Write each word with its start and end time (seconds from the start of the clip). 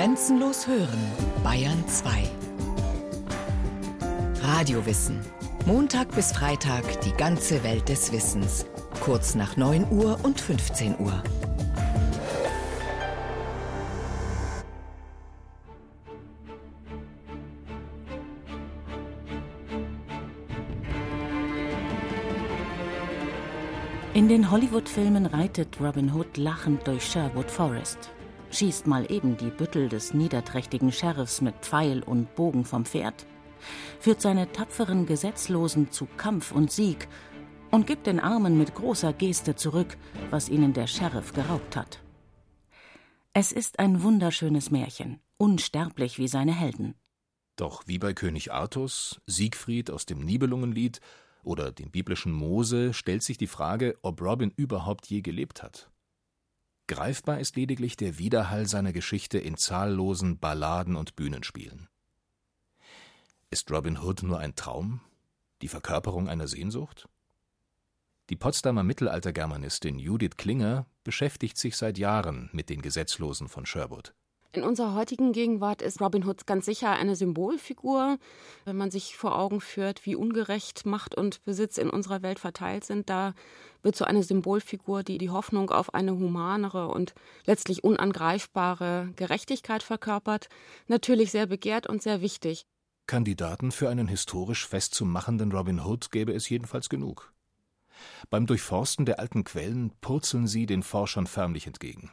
Grenzenlos 0.00 0.66
hören, 0.66 0.98
Bayern 1.44 1.86
2. 1.86 2.22
Radiowissen. 4.42 5.20
Montag 5.66 6.14
bis 6.14 6.32
Freitag 6.32 7.02
die 7.02 7.12
ganze 7.12 7.62
Welt 7.64 7.86
des 7.90 8.10
Wissens. 8.10 8.64
Kurz 9.00 9.34
nach 9.34 9.58
9 9.58 9.88
Uhr 9.90 10.18
und 10.22 10.40
15 10.40 10.98
Uhr. 11.00 11.22
In 24.14 24.28
den 24.28 24.50
Hollywood-Filmen 24.50 25.26
reitet 25.26 25.78
Robin 25.78 26.14
Hood 26.14 26.38
lachend 26.38 26.86
durch 26.86 27.04
Sherwood 27.04 27.50
Forest, 27.50 28.10
schießt 28.50 28.86
mal 28.86 29.10
eben 29.10 29.36
die 29.36 29.50
Büttel 29.50 29.88
des 29.88 30.14
niederträchtigen 30.14 30.92
Sheriffs 30.92 31.40
mit 31.40 31.54
Pfeil 31.56 32.02
und 32.02 32.34
Bogen 32.34 32.64
vom 32.64 32.84
Pferd, 32.84 33.26
führt 33.98 34.20
seine 34.20 34.50
tapferen 34.52 35.06
Gesetzlosen 35.06 35.90
zu 35.90 36.06
Kampf 36.16 36.52
und 36.52 36.70
Sieg 36.70 37.08
und 37.70 37.86
gibt 37.86 38.06
den 38.06 38.20
Armen 38.20 38.58
mit 38.58 38.74
großer 38.74 39.12
Geste 39.12 39.54
zurück, 39.54 39.96
was 40.30 40.48
ihnen 40.48 40.72
der 40.72 40.86
Sheriff 40.86 41.32
geraubt 41.32 41.76
hat. 41.76 42.02
Es 43.32 43.52
ist 43.52 43.78
ein 43.78 44.02
wunderschönes 44.02 44.70
Märchen, 44.70 45.20
unsterblich 45.36 46.18
wie 46.18 46.28
seine 46.28 46.52
Helden. 46.52 46.94
Doch 47.56 47.84
wie 47.86 47.98
bei 47.98 48.12
König 48.12 48.52
Artus, 48.52 49.20
Siegfried 49.26 49.90
aus 49.90 50.06
dem 50.06 50.20
Nibelungenlied 50.20 51.00
oder 51.42 51.70
dem 51.70 51.90
biblischen 51.90 52.32
Mose 52.32 52.92
stellt 52.92 53.22
sich 53.22 53.38
die 53.38 53.46
Frage, 53.46 53.96
ob 54.02 54.20
Robin 54.20 54.50
überhaupt 54.56 55.06
je 55.06 55.20
gelebt 55.20 55.62
hat. 55.62 55.90
Greifbar 56.90 57.38
ist 57.38 57.54
lediglich 57.54 57.96
der 57.96 58.18
Widerhall 58.18 58.66
seiner 58.66 58.92
Geschichte 58.92 59.38
in 59.38 59.56
zahllosen 59.56 60.40
Balladen 60.40 60.96
und 60.96 61.14
Bühnenspielen. 61.14 61.88
Ist 63.48 63.70
Robin 63.70 63.96
Hood 63.96 64.24
nur 64.24 64.40
ein 64.40 64.56
Traum? 64.56 65.00
Die 65.62 65.68
Verkörperung 65.68 66.28
einer 66.28 66.48
Sehnsucht? 66.48 67.08
Die 68.28 68.34
Potsdamer 68.34 68.82
Mittelaltergermanistin 68.82 70.00
Judith 70.00 70.36
Klinger 70.36 70.84
beschäftigt 71.04 71.58
sich 71.58 71.76
seit 71.76 71.96
Jahren 71.96 72.50
mit 72.52 72.68
den 72.68 72.82
Gesetzlosen 72.82 73.46
von 73.46 73.66
Sherwood. 73.66 74.12
In 74.52 74.64
unserer 74.64 74.94
heutigen 74.96 75.32
Gegenwart 75.32 75.80
ist 75.80 76.00
Robin 76.00 76.26
Hood 76.26 76.44
ganz 76.44 76.66
sicher 76.66 76.90
eine 76.90 77.14
Symbolfigur. 77.14 78.18
Wenn 78.64 78.76
man 78.76 78.90
sich 78.90 79.16
vor 79.16 79.38
Augen 79.38 79.60
führt, 79.60 80.04
wie 80.06 80.16
ungerecht 80.16 80.84
Macht 80.86 81.14
und 81.14 81.44
Besitz 81.44 81.78
in 81.78 81.88
unserer 81.88 82.22
Welt 82.22 82.40
verteilt 82.40 82.84
sind, 82.84 83.08
da 83.08 83.34
wird 83.82 83.94
so 83.94 84.04
eine 84.04 84.24
Symbolfigur, 84.24 85.04
die 85.04 85.18
die 85.18 85.30
Hoffnung 85.30 85.70
auf 85.70 85.94
eine 85.94 86.12
humanere 86.12 86.88
und 86.88 87.14
letztlich 87.46 87.84
unangreifbare 87.84 89.12
Gerechtigkeit 89.14 89.84
verkörpert, 89.84 90.48
natürlich 90.88 91.30
sehr 91.30 91.46
begehrt 91.46 91.86
und 91.86 92.02
sehr 92.02 92.20
wichtig. 92.20 92.66
Kandidaten 93.06 93.70
für 93.70 93.88
einen 93.88 94.08
historisch 94.08 94.66
festzumachenden 94.66 95.52
Robin 95.52 95.78
Hood 95.78 96.10
gäbe 96.10 96.32
es 96.32 96.48
jedenfalls 96.48 96.88
genug. 96.88 97.32
Beim 98.30 98.46
Durchforsten 98.46 99.06
der 99.06 99.20
alten 99.20 99.44
Quellen 99.44 99.92
purzeln 100.00 100.48
sie 100.48 100.66
den 100.66 100.82
Forschern 100.82 101.28
förmlich 101.28 101.68
entgegen. 101.68 102.10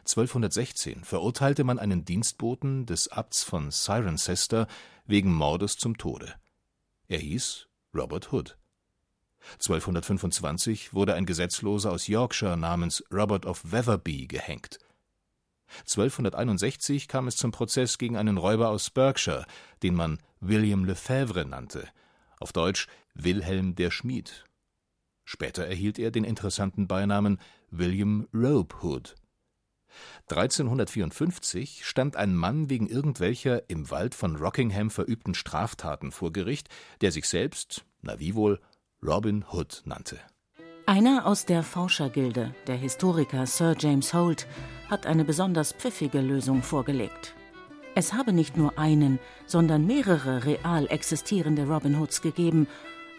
1216 0.00 1.04
verurteilte 1.04 1.64
man 1.64 1.78
einen 1.78 2.04
Dienstboten 2.04 2.86
des 2.86 3.08
Abts 3.08 3.42
von 3.42 3.70
Cirencester 3.70 4.66
wegen 5.06 5.32
Mordes 5.32 5.76
zum 5.76 5.96
Tode. 5.98 6.34
Er 7.08 7.18
hieß 7.18 7.68
Robert 7.94 8.32
Hood. 8.32 8.56
1225 9.54 10.92
wurde 10.92 11.14
ein 11.14 11.26
Gesetzloser 11.26 11.92
aus 11.92 12.06
Yorkshire 12.06 12.56
namens 12.56 13.02
Robert 13.12 13.46
of 13.46 13.72
Wetherby 13.72 14.26
gehängt. 14.26 14.78
1261 15.80 17.08
kam 17.08 17.28
es 17.28 17.36
zum 17.36 17.52
Prozess 17.52 17.98
gegen 17.98 18.16
einen 18.16 18.38
Räuber 18.38 18.68
aus 18.68 18.90
Berkshire, 18.90 19.46
den 19.82 19.94
man 19.94 20.18
William 20.40 20.84
Lefebvre 20.84 21.44
nannte, 21.44 21.88
auf 22.38 22.52
Deutsch 22.52 22.88
Wilhelm 23.14 23.74
der 23.74 23.90
Schmied. 23.90 24.44
Später 25.24 25.64
erhielt 25.66 25.98
er 25.98 26.10
den 26.10 26.24
interessanten 26.24 26.88
Beinamen 26.88 27.38
William 27.70 28.26
Robe 28.34 28.74
Hood. 28.82 29.14
1354 30.28 31.84
stand 31.84 32.16
ein 32.16 32.34
Mann 32.34 32.70
wegen 32.70 32.86
irgendwelcher 32.86 33.68
im 33.68 33.90
Wald 33.90 34.14
von 34.14 34.36
Rockingham 34.36 34.90
verübten 34.90 35.34
Straftaten 35.34 36.12
vor 36.12 36.32
Gericht, 36.32 36.68
der 37.00 37.12
sich 37.12 37.28
selbst, 37.28 37.84
na 38.02 38.18
wie 38.18 38.34
wohl, 38.34 38.60
Robin 39.02 39.44
Hood 39.50 39.82
nannte. 39.84 40.18
Einer 40.86 41.26
aus 41.26 41.46
der 41.46 41.62
Forschergilde, 41.62 42.54
der 42.66 42.76
Historiker 42.76 43.46
Sir 43.46 43.76
James 43.78 44.12
Holt, 44.12 44.46
hat 44.88 45.06
eine 45.06 45.24
besonders 45.24 45.72
pfiffige 45.72 46.20
Lösung 46.20 46.62
vorgelegt. 46.62 47.34
Es 47.94 48.12
habe 48.12 48.32
nicht 48.32 48.56
nur 48.56 48.78
einen, 48.78 49.18
sondern 49.46 49.86
mehrere 49.86 50.44
real 50.44 50.86
existierende 50.88 51.66
Robin 51.66 51.98
Hoods 51.98 52.22
gegeben, 52.22 52.66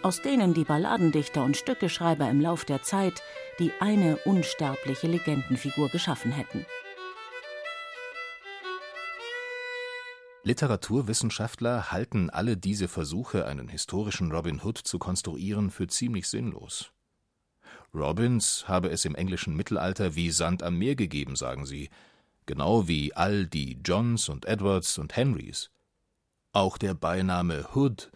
aus 0.04 0.22
denen 0.22 0.54
die 0.54 0.64
Balladendichter 0.64 1.44
und 1.44 1.58
Stückeschreiber 1.58 2.30
im 2.30 2.42
Lauf 2.42 2.66
der 2.66 2.82
Zeit 2.82 3.22
die 3.60 3.72
eine 3.80 4.18
unsterbliche 4.26 5.08
Legendenfigur 5.08 5.90
geschaffen 5.90 6.32
hätten. 6.32 6.66
Literaturwissenschaftler 10.44 11.92
halten 11.92 12.32
alle 12.32 12.58
diese 12.58 12.88
Versuche, 12.88 13.46
einen 13.46 13.68
historischen 13.68 14.32
Robin 14.32 14.60
Hood 14.64 14.80
zu 14.80 14.98
konstruieren, 14.98 15.70
für 15.70 15.86
ziemlich 15.86 16.28
sinnlos. 16.28 16.92
Robins 17.94 18.68
habe 18.68 18.90
es 18.90 19.06
im 19.06 19.14
englischen 19.14 19.56
Mittelalter 19.56 20.16
wie 20.16 20.32
Sand 20.32 20.64
am 20.64 20.78
Meer 20.80 20.96
gegeben, 20.96 21.36
sagen 21.36 21.68
sie, 21.68 21.90
genau 22.48 22.88
wie 22.88 23.14
all 23.14 23.46
die 23.46 23.80
Johns 23.86 24.30
und 24.30 24.46
Edwards 24.46 24.98
und 24.98 25.16
Henrys. 25.16 25.70
Auch 26.54 26.80
der 26.80 26.96
Beiname 26.96 27.68
Hood 27.76 28.12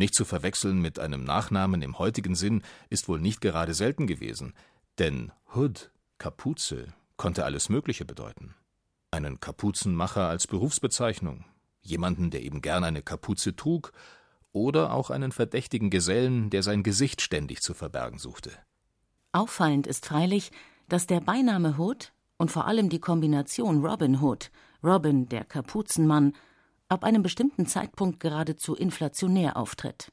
nicht 0.00 0.16
zu 0.16 0.24
verwechseln 0.24 0.80
mit 0.80 0.98
einem 0.98 1.22
Nachnamen 1.22 1.82
im 1.82 2.00
heutigen 2.00 2.34
Sinn, 2.34 2.62
ist 2.88 3.08
wohl 3.08 3.20
nicht 3.20 3.40
gerade 3.40 3.74
selten 3.74 4.08
gewesen, 4.08 4.54
denn 4.98 5.30
Hood, 5.54 5.92
Kapuze, 6.18 6.88
konnte 7.16 7.44
alles 7.44 7.68
Mögliche 7.68 8.04
bedeuten. 8.04 8.54
Einen 9.12 9.38
Kapuzenmacher 9.38 10.28
als 10.28 10.48
Berufsbezeichnung, 10.48 11.44
jemanden, 11.82 12.30
der 12.30 12.42
eben 12.42 12.62
gern 12.62 12.82
eine 12.82 13.02
Kapuze 13.02 13.54
trug, 13.54 13.92
oder 14.52 14.92
auch 14.92 15.10
einen 15.10 15.30
verdächtigen 15.30 15.90
Gesellen, 15.90 16.50
der 16.50 16.62
sein 16.62 16.82
Gesicht 16.82 17.20
ständig 17.20 17.60
zu 17.60 17.74
verbergen 17.74 18.18
suchte. 18.18 18.50
Auffallend 19.32 19.86
ist 19.86 20.06
freilich, 20.06 20.50
dass 20.88 21.06
der 21.06 21.20
Beiname 21.20 21.78
Hood 21.78 22.12
und 22.36 22.50
vor 22.50 22.66
allem 22.66 22.88
die 22.88 22.98
Kombination 22.98 23.84
Robin 23.84 24.20
Hood, 24.20 24.50
Robin 24.82 25.28
der 25.28 25.44
Kapuzenmann, 25.44 26.32
ab 26.90 27.04
einem 27.04 27.22
bestimmten 27.22 27.66
Zeitpunkt 27.66 28.20
geradezu 28.20 28.74
inflationär 28.74 29.56
auftritt. 29.56 30.12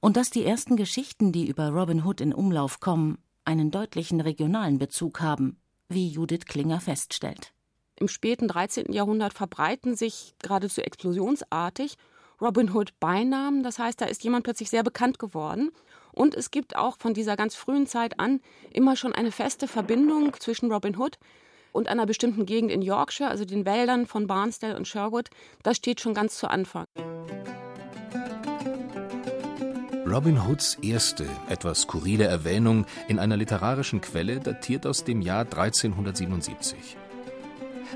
Und 0.00 0.16
dass 0.16 0.30
die 0.30 0.44
ersten 0.44 0.76
Geschichten, 0.76 1.32
die 1.32 1.46
über 1.46 1.68
Robin 1.68 2.04
Hood 2.04 2.20
in 2.20 2.32
Umlauf 2.32 2.80
kommen, 2.80 3.18
einen 3.44 3.70
deutlichen 3.70 4.20
regionalen 4.20 4.78
Bezug 4.78 5.20
haben, 5.20 5.58
wie 5.88 6.08
Judith 6.08 6.46
Klinger 6.46 6.80
feststellt. 6.80 7.52
Im 7.96 8.08
späten 8.08 8.48
13. 8.48 8.92
Jahrhundert 8.92 9.34
verbreiten 9.34 9.96
sich 9.96 10.34
geradezu 10.40 10.80
explosionsartig 10.80 11.96
Robin 12.40 12.74
Hood 12.74 12.98
Beinamen. 13.00 13.62
Das 13.62 13.78
heißt, 13.78 14.00
da 14.00 14.06
ist 14.06 14.24
jemand 14.24 14.44
plötzlich 14.44 14.70
sehr 14.70 14.82
bekannt 14.82 15.18
geworden. 15.18 15.70
Und 16.12 16.34
es 16.34 16.50
gibt 16.50 16.76
auch 16.76 16.98
von 16.98 17.14
dieser 17.14 17.36
ganz 17.36 17.54
frühen 17.54 17.86
Zeit 17.86 18.20
an 18.20 18.40
immer 18.70 18.96
schon 18.96 19.12
eine 19.12 19.32
feste 19.32 19.68
Verbindung 19.68 20.34
zwischen 20.38 20.70
Robin 20.70 20.96
Hood 20.96 21.18
und 21.74 21.88
einer 21.88 22.06
bestimmten 22.06 22.46
Gegend 22.46 22.70
in 22.70 22.80
Yorkshire, 22.80 23.28
also 23.28 23.44
den 23.44 23.66
Wäldern 23.66 24.06
von 24.06 24.26
Barnstable 24.26 24.76
und 24.76 24.88
Sherwood, 24.88 25.28
das 25.62 25.76
steht 25.76 26.00
schon 26.00 26.14
ganz 26.14 26.38
zu 26.38 26.48
Anfang. 26.48 26.86
Robin 30.06 30.46
Hoods 30.46 30.78
erste, 30.80 31.26
etwas 31.48 31.82
skurrile 31.82 32.24
Erwähnung 32.24 32.86
in 33.08 33.18
einer 33.18 33.36
literarischen 33.36 34.00
Quelle 34.00 34.38
datiert 34.38 34.86
aus 34.86 35.02
dem 35.02 35.20
Jahr 35.20 35.40
1377. 35.40 36.96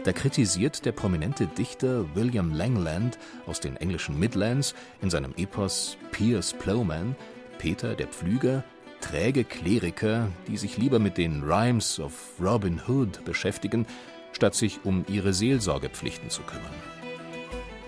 Da 0.03 0.13
kritisiert 0.13 0.85
der 0.85 0.93
prominente 0.93 1.47
Dichter 1.47 2.05
William 2.17 2.53
Langland 2.53 3.19
aus 3.47 3.61
den 3.61 3.77
englischen 3.77 4.19
Midlands 4.19 4.75
in 5.01 5.11
seinem 5.11 5.35
Epos 5.37 5.97
Piers 6.11 6.53
Plowman 6.55 7.15
Peter 7.59 7.95
der 7.95 8.09
Pflüger 8.09 8.65
träge 9.01 9.45
Kleriker, 9.45 10.29
die 10.47 10.57
sich 10.57 10.77
lieber 10.77 10.99
mit 10.99 11.19
den 11.19 11.43
Rhymes 11.43 11.99
of 12.01 12.13
Robin 12.41 12.81
Hood 12.87 13.25
beschäftigen, 13.25 13.87
statt 14.33 14.55
sich 14.55 14.81
um 14.85 15.05
ihre 15.09 15.33
Seelsorgepflichten 15.33 16.31
zu 16.31 16.43
kümmern. 16.43 16.75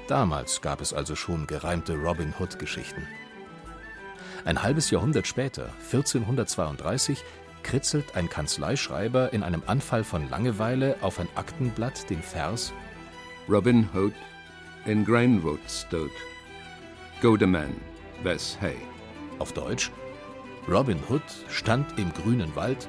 Damals 0.08 0.60
gab 0.60 0.80
es 0.80 0.92
also 0.92 1.14
schon 1.14 1.46
gereimte 1.46 1.94
Robin 1.94 2.34
Hood-Geschichten. 2.38 3.06
Ein 4.44 4.62
halbes 4.62 4.90
Jahrhundert 4.90 5.26
später, 5.26 5.70
1432, 5.92 7.22
kritzelt 7.62 8.16
ein 8.16 8.28
Kanzleischreiber 8.28 9.32
in 9.32 9.42
einem 9.42 9.62
Anfall 9.66 10.02
von 10.02 10.28
Langeweile 10.28 10.96
auf 11.02 11.20
ein 11.20 11.28
Aktenblatt 11.34 12.08
den 12.08 12.22
Vers 12.22 12.72
Robin 13.48 13.88
Hood 13.94 14.14
in 14.86 15.04
Grainwood 15.04 15.60
stood. 15.68 16.10
The 17.22 17.46
man, 17.46 17.74
Wes 18.22 18.56
Hay. 18.60 18.76
Auf 19.38 19.52
Deutsch 19.52 19.90
Robin 20.68 20.98
Hood 21.08 21.22
stand 21.48 21.86
im 21.98 22.12
grünen 22.12 22.54
Wald, 22.54 22.88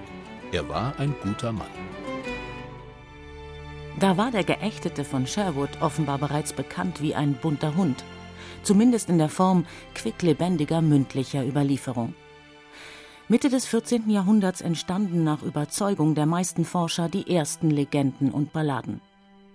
er 0.52 0.68
war 0.68 0.94
ein 1.00 1.16
guter 1.24 1.52
Mann. 1.52 1.68
Da 4.00 4.18
war 4.18 4.32
der 4.32 4.44
Geächtete 4.44 5.04
von 5.04 5.28
Sherwood 5.28 5.82
offenbar 5.82 6.18
bereits 6.18 6.54
bekannt 6.54 7.02
wie 7.02 7.16
ein 7.16 7.34
bunter 7.34 7.76
Hund, 7.76 8.04
zumindest 8.64 9.10
in 9.10 9.18
der 9.18 9.30
Form 9.30 9.66
quicklebendiger 9.96 10.82
mündlicher 10.82 11.46
Überlieferung. 11.46 12.14
Mitte 13.28 13.50
des 13.50 13.66
14. 13.66 14.10
Jahrhunderts 14.10 14.62
entstanden 14.62 15.24
nach 15.24 15.42
Überzeugung 15.42 16.16
der 16.16 16.26
meisten 16.26 16.66
Forscher 16.66 17.08
die 17.08 17.34
ersten 17.34 17.70
Legenden 17.70 18.32
und 18.32 18.52
Balladen. 18.52 19.02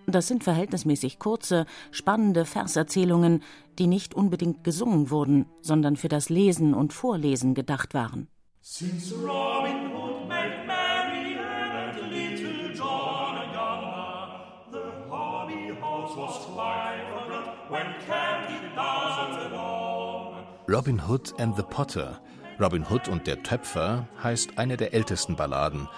Das 0.07 0.29
sind 0.29 0.45
verhältnismäßig 0.45 1.19
kurze, 1.19 1.67
spannende 1.91 2.45
Verserzählungen, 2.45 3.43
die 3.79 3.89
nicht 3.89 4.15
unbedingt 4.15 4.63
gesungen 4.63 5.11
wurden, 5.11 5.47
sondern 5.63 5.97
für 5.97 6.09
das 6.09 6.29
Lesen 6.29 6.75
und 6.75 6.93
Vorlesen 6.93 7.55
gedacht 7.55 7.93
waren. 7.93 8.29
Since 8.63 9.15
Robin 9.15 9.93
Hood 9.93 10.29
made 10.29 10.67
merry 10.67 11.39
and 11.39 12.11
little 12.11 12.73
John 12.75 13.37
a 13.37 13.45
younger, 13.53 14.73
the 14.73 15.09
hobby 15.09 15.73
horse 15.81 16.17
was 16.17 16.37
forgot 16.47 17.71
when 17.71 17.87
danced 18.07 19.53
along. 19.53 20.35
Robin 20.69 20.99
Hood 20.99 21.33
and 21.39 21.57
the 21.57 21.63
Potter, 21.63 22.21
Robin 22.59 22.89
Hood 22.91 23.09
und 23.09 23.27
der 23.27 23.43
Töpfer, 23.43 24.09
heißt 24.23 24.59
eine 24.59 24.77
der 24.77 24.95
ältesten 24.95 25.37
Balladen, 25.37 25.89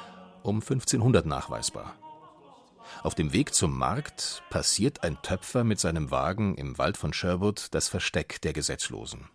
um 0.43 0.57
1500 0.57 1.25
nachweisbar. 1.25 1.95
Auf 3.03 3.15
dem 3.15 3.33
Weg 3.33 3.55
zum 3.55 3.77
Markt 3.77 4.43
passiert 4.51 5.03
ein 5.05 5.21
Töpfer 5.23 5.65
mit 5.65 5.79
seinem 5.79 6.11
Wagen 6.11 6.55
im 6.57 6.79
Wald 6.79 6.97
von 6.97 7.13
Sherwood 7.13 7.69
das 7.73 7.89
Versteck 7.89 8.41
der 8.43 8.53
Gesetzlosen. 8.53 9.29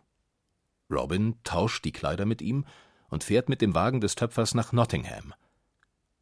Robin 0.89 1.35
tauscht 1.43 1.85
die 1.85 1.91
Kleider 1.91 2.25
mit 2.25 2.41
ihm 2.41 2.65
und 3.09 3.23
fährt 3.23 3.49
mit 3.49 3.61
dem 3.61 3.73
Wagen 3.73 4.01
des 4.01 4.15
Töpfers 4.15 4.53
nach 4.53 4.71
Nottingham. 4.71 5.33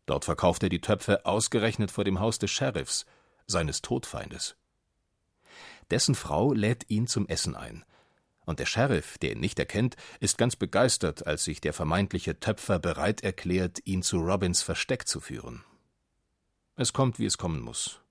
Dort 0.06 0.26
verkauft 0.26 0.64
er 0.64 0.70
die 0.70 0.82
Töpfe 0.82 1.26
ausgerechnet 1.26 1.92
vor 1.92 2.04
dem 2.04 2.20
Haus 2.20 2.40
des 2.40 2.52
Sheriffs, 2.52 3.06
seines 3.48 3.82
Todfeindes. 3.82 4.56
Dessen 5.90 6.16
Frau 6.16 6.54
lädt 6.54 6.90
ihn 6.90 7.08
zum 7.08 7.28
Essen 7.28 7.56
ein. 7.56 7.84
Und 8.46 8.60
der 8.60 8.66
Sheriff, 8.66 9.18
der 9.20 9.34
ihn 9.34 9.40
nicht 9.40 9.60
erkennt, 9.60 9.96
ist 10.20 10.38
ganz 10.38 10.56
begeistert, 10.56 11.28
als 11.28 11.44
sich 11.44 11.62
der 11.62 11.74
vermeintliche 11.74 12.40
Töpfer 12.40 12.80
bereit 12.80 13.22
erklärt, 13.22 13.80
ihn 13.86 14.02
zu 14.02 14.18
Robins 14.20 14.62
Versteck 14.62 15.08
zu 15.08 15.20
führen. 15.20 15.64
Es 16.76 16.94
kommt, 16.94 17.20
wie 17.20 17.26
es 17.26 17.38
kommen 17.38 17.62
muss. 17.62 18.02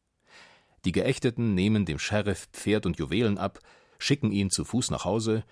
Die 0.85 0.93
Geächteten 0.93 1.55
nehmen 1.55 1.85
dem 1.85 1.99
Sheriff 1.99 2.49
Pferd 2.53 2.87
und 2.87 2.99
Juwelen 2.99 3.39
ab, 3.39 3.59
schicken 3.99 4.33
ihn 4.33 4.51
zu 4.51 4.65
Fuß 4.65 4.91
nach 4.91 5.05
Hause, 5.05 5.45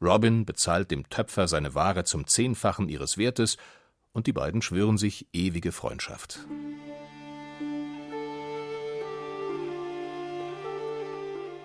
Robin 0.00 0.44
bezahlt 0.44 0.90
dem 0.90 1.08
Töpfer 1.08 1.46
seine 1.46 1.74
Ware 1.74 2.04
zum 2.04 2.26
Zehnfachen 2.26 2.88
ihres 2.88 3.18
Wertes, 3.18 3.56
und 4.12 4.26
die 4.26 4.32
beiden 4.32 4.60
schwören 4.60 4.98
sich 4.98 5.26
ewige 5.32 5.72
Freundschaft. 5.72 6.40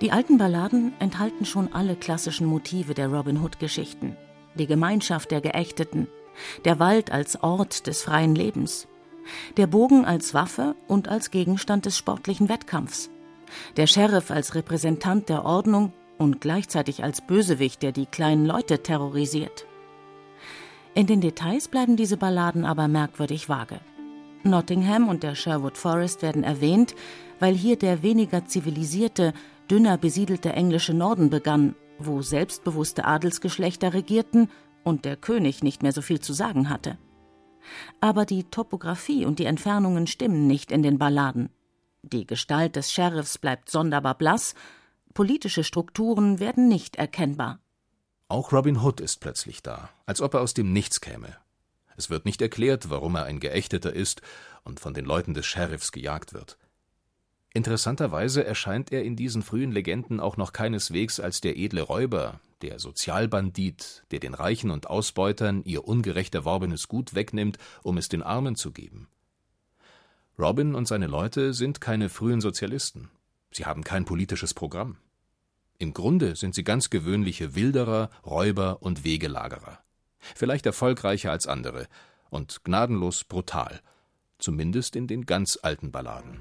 Die 0.01 0.11
alten 0.11 0.37
Balladen 0.37 0.93
enthalten 0.99 1.45
schon 1.45 1.73
alle 1.73 1.95
klassischen 1.95 2.45
Motive 2.45 2.93
der 2.93 3.07
Robin 3.07 3.41
Hood-Geschichten. 3.41 4.15
Die 4.53 4.67
Gemeinschaft 4.67 5.31
der 5.31 5.41
Geächteten, 5.41 6.07
der 6.65 6.79
Wald 6.79 7.11
als 7.11 7.41
Ort 7.41 7.87
des 7.87 8.03
freien 8.03 8.35
Lebens, 8.35 8.87
der 9.57 9.67
Bogen 9.67 10.05
als 10.05 10.33
Waffe 10.33 10.75
und 10.87 11.07
als 11.07 11.31
Gegenstand 11.31 11.85
des 11.85 11.97
sportlichen 11.97 12.49
Wettkampfs, 12.49 13.09
der 13.75 13.87
Sheriff 13.87 14.31
als 14.31 14.55
Repräsentant 14.55 15.29
der 15.29 15.45
Ordnung 15.45 15.93
und 16.17 16.41
gleichzeitig 16.41 17.03
als 17.03 17.21
Bösewicht, 17.21 17.81
der 17.83 17.91
die 17.91 18.05
kleinen 18.05 18.45
Leute 18.45 18.81
terrorisiert. 18.83 19.65
In 20.93 21.05
den 21.07 21.21
Details 21.21 21.67
bleiben 21.67 21.95
diese 21.95 22.17
Balladen 22.17 22.65
aber 22.65 22.87
merkwürdig 22.87 23.49
vage. 23.49 23.79
Nottingham 24.43 25.09
und 25.09 25.23
der 25.23 25.35
Sherwood 25.35 25.77
Forest 25.77 26.21
werden 26.21 26.43
erwähnt, 26.43 26.95
weil 27.39 27.53
hier 27.53 27.77
der 27.77 28.01
weniger 28.01 28.45
zivilisierte, 28.45 29.33
dünner 29.69 29.97
besiedelte 29.97 30.53
englische 30.53 30.93
Norden 30.93 31.29
begann, 31.29 31.75
wo 31.99 32.21
selbstbewusste 32.21 33.05
Adelsgeschlechter 33.05 33.93
regierten 33.93 34.49
und 34.83 35.05
der 35.05 35.17
König 35.17 35.63
nicht 35.63 35.83
mehr 35.83 35.91
so 35.91 36.01
viel 36.01 36.19
zu 36.19 36.33
sagen 36.33 36.69
hatte 36.69 36.97
aber 38.01 38.25
die 38.25 38.43
Topographie 38.45 39.25
und 39.25 39.39
die 39.39 39.45
Entfernungen 39.45 40.07
stimmen 40.07 40.47
nicht 40.47 40.71
in 40.71 40.83
den 40.83 40.97
Balladen. 40.97 41.49
Die 42.03 42.25
Gestalt 42.25 42.75
des 42.75 42.91
Sheriffs 42.91 43.37
bleibt 43.37 43.69
sonderbar 43.69 44.15
blass, 44.15 44.55
politische 45.13 45.63
Strukturen 45.63 46.39
werden 46.39 46.67
nicht 46.67 46.95
erkennbar. 46.95 47.59
Auch 48.29 48.51
Robin 48.51 48.83
Hood 48.83 48.99
ist 48.99 49.19
plötzlich 49.19 49.63
da, 49.63 49.89
als 50.05 50.21
ob 50.21 50.33
er 50.33 50.41
aus 50.41 50.53
dem 50.53 50.73
Nichts 50.73 51.01
käme. 51.01 51.35
Es 51.95 52.09
wird 52.09 52.25
nicht 52.25 52.41
erklärt, 52.41 52.89
warum 52.89 53.15
er 53.15 53.25
ein 53.25 53.39
Geächteter 53.39 53.93
ist 53.93 54.21
und 54.63 54.79
von 54.79 54.93
den 54.93 55.05
Leuten 55.05 55.33
des 55.33 55.45
Sheriffs 55.45 55.91
gejagt 55.91 56.33
wird. 56.33 56.57
Interessanterweise 57.53 58.43
erscheint 58.45 58.91
er 58.91 59.03
in 59.03 59.15
diesen 59.15 59.41
frühen 59.41 59.71
Legenden 59.71 60.19
auch 60.19 60.37
noch 60.37 60.53
keineswegs 60.53 61.19
als 61.19 61.41
der 61.41 61.57
edle 61.57 61.81
Räuber, 61.81 62.39
der 62.61 62.79
Sozialbandit, 62.79 64.03
der 64.11 64.19
den 64.19 64.33
Reichen 64.33 64.71
und 64.71 64.89
Ausbeutern 64.89 65.63
ihr 65.63 65.87
ungerecht 65.87 66.33
erworbenes 66.35 66.87
Gut 66.87 67.13
wegnimmt, 67.13 67.57
um 67.83 67.97
es 67.97 68.09
den 68.09 68.23
Armen 68.23 68.55
zu 68.55 68.71
geben. 68.71 69.07
Robin 70.39 70.75
und 70.75 70.87
seine 70.87 71.07
Leute 71.07 71.53
sind 71.53 71.81
keine 71.81 72.09
frühen 72.09 72.41
Sozialisten. 72.41 73.09
Sie 73.51 73.65
haben 73.65 73.83
kein 73.83 74.05
politisches 74.05 74.53
Programm. 74.53 74.97
Im 75.79 75.93
Grunde 75.93 76.35
sind 76.35 76.55
sie 76.55 76.63
ganz 76.63 76.89
gewöhnliche 76.89 77.55
Wilderer, 77.55 78.09
Räuber 78.25 78.81
und 78.81 79.03
Wegelagerer. 79.03 79.79
Vielleicht 80.35 80.65
erfolgreicher 80.65 81.31
als 81.31 81.47
andere 81.47 81.87
und 82.29 82.63
gnadenlos 82.63 83.23
brutal, 83.23 83.81
zumindest 84.39 84.95
in 84.95 85.07
den 85.07 85.25
ganz 85.25 85.57
alten 85.61 85.91
Balladen. 85.91 86.39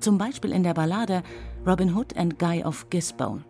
Zum 0.00 0.18
Beispiel 0.18 0.52
in 0.52 0.62
der 0.62 0.74
Ballade 0.74 1.22
Robin 1.66 1.94
Hood 1.94 2.16
and 2.16 2.38
Guy 2.38 2.62
of 2.62 2.88
Gisbone. 2.90 3.44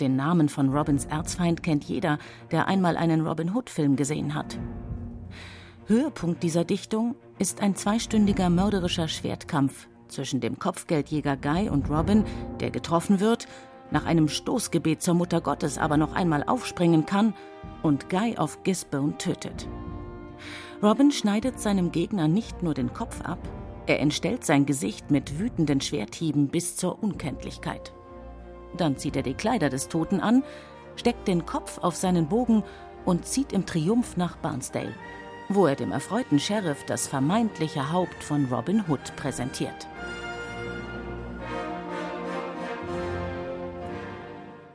Den 0.00 0.16
Namen 0.16 0.48
von 0.48 0.70
Robins 0.70 1.06
Erzfeind 1.06 1.62
kennt 1.62 1.84
jeder, 1.84 2.18
der 2.50 2.68
einmal 2.68 2.96
einen 2.96 3.26
Robin 3.26 3.54
Hood-Film 3.54 3.96
gesehen 3.96 4.34
hat. 4.34 4.58
Höhepunkt 5.86 6.42
dieser 6.42 6.64
Dichtung 6.64 7.16
ist 7.38 7.62
ein 7.62 7.74
zweistündiger 7.74 8.50
mörderischer 8.50 9.08
Schwertkampf 9.08 9.88
zwischen 10.08 10.40
dem 10.40 10.58
Kopfgeldjäger 10.58 11.36
Guy 11.36 11.68
und 11.68 11.90
Robin, 11.90 12.24
der 12.60 12.70
getroffen 12.70 13.20
wird, 13.20 13.46
nach 13.90 14.04
einem 14.04 14.28
Stoßgebet 14.28 15.02
zur 15.02 15.14
Mutter 15.14 15.40
Gottes 15.40 15.78
aber 15.78 15.96
noch 15.96 16.14
einmal 16.14 16.44
aufspringen 16.44 17.06
kann 17.06 17.34
und 17.82 18.08
Guy 18.08 18.36
of 18.36 18.62
Gisbone 18.62 19.16
tötet. 19.18 19.66
Robin 20.82 21.10
schneidet 21.10 21.58
seinem 21.58 21.90
Gegner 21.90 22.28
nicht 22.28 22.62
nur 22.62 22.74
den 22.74 22.92
Kopf 22.92 23.20
ab, 23.22 23.38
er 23.86 24.00
entstellt 24.00 24.44
sein 24.44 24.66
Gesicht 24.66 25.10
mit 25.10 25.38
wütenden 25.38 25.80
Schwerthieben 25.80 26.48
bis 26.48 26.76
zur 26.76 27.02
Unkenntlichkeit. 27.02 27.92
Dann 28.76 28.96
zieht 28.96 29.16
er 29.16 29.22
die 29.22 29.34
Kleider 29.34 29.70
des 29.70 29.88
Toten 29.88 30.20
an, 30.20 30.42
steckt 30.96 31.28
den 31.28 31.46
Kopf 31.46 31.78
auf 31.78 31.96
seinen 31.96 32.28
Bogen 32.28 32.64
und 33.04 33.26
zieht 33.26 33.52
im 33.52 33.66
Triumph 33.66 34.16
nach 34.16 34.36
Barnsdale, 34.36 34.94
wo 35.48 35.66
er 35.66 35.76
dem 35.76 35.92
erfreuten 35.92 36.38
Sheriff 36.38 36.84
das 36.84 37.06
vermeintliche 37.06 37.92
Haupt 37.92 38.22
von 38.22 38.46
Robin 38.46 38.84
Hood 38.88 39.16
präsentiert. 39.16 39.88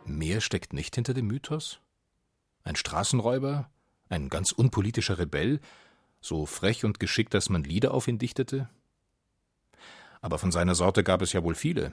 Mehr 0.06 0.42
steckt 0.42 0.74
nicht 0.74 0.96
hinter 0.96 1.14
dem 1.14 1.28
Mythos? 1.28 1.80
Ein 2.64 2.76
Straßenräuber? 2.76 3.70
Ein 4.10 4.30
ganz 4.30 4.52
unpolitischer 4.52 5.20
Rebell? 5.20 5.60
So 6.22 6.46
frech 6.46 6.86
und 6.86 7.00
geschickt, 7.00 7.34
dass 7.34 7.50
man 7.50 7.64
Lieder 7.64 7.94
auf 7.94 8.08
ihn 8.08 8.20
dichtete? 8.20 8.70
Aber 10.22 10.40
von 10.40 10.52
seiner 10.52 10.76
Sorte 10.76 11.04
gab 11.04 11.22
es 11.22 11.34
ja 11.34 11.44
wohl 11.44 11.56
viele. 11.56 11.92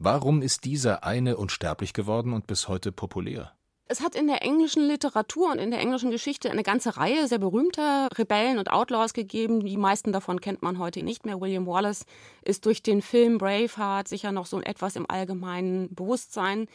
Warum 0.00 0.42
ist 0.42 0.64
dieser 0.64 1.02
eine 1.02 1.36
unsterblich 1.36 1.92
geworden 1.92 2.32
und 2.32 2.46
bis 2.46 2.68
heute 2.68 2.92
populär? 2.92 3.52
Es 3.88 4.00
hat 4.00 4.14
in 4.14 4.28
der 4.28 4.42
englischen 4.42 4.86
Literatur 4.86 5.50
und 5.50 5.58
in 5.58 5.72
der 5.72 5.80
englischen 5.80 6.12
Geschichte 6.12 6.52
eine 6.52 6.62
ganze 6.62 6.96
Reihe 6.96 7.26
sehr 7.26 7.40
berühmter 7.40 8.08
Rebellen 8.16 8.58
und 8.58 8.70
Outlaws 8.70 9.12
gegeben. 9.12 9.64
Die 9.64 9.76
meisten 9.76 10.12
davon 10.12 10.40
kennt 10.40 10.62
man 10.62 10.78
heute 10.78 11.02
nicht 11.02 11.26
mehr. 11.26 11.40
William 11.40 11.66
Wallace 11.66 12.04
ist 12.42 12.64
durch 12.66 12.80
den 12.80 13.02
Film 13.02 13.38
Braveheart 13.38 14.06
sicher 14.06 14.30
noch 14.30 14.46
so 14.46 14.60
etwas 14.60 14.94
im 14.94 15.10
allgemeinen 15.10 15.92
Bewusstsein. 15.92 16.68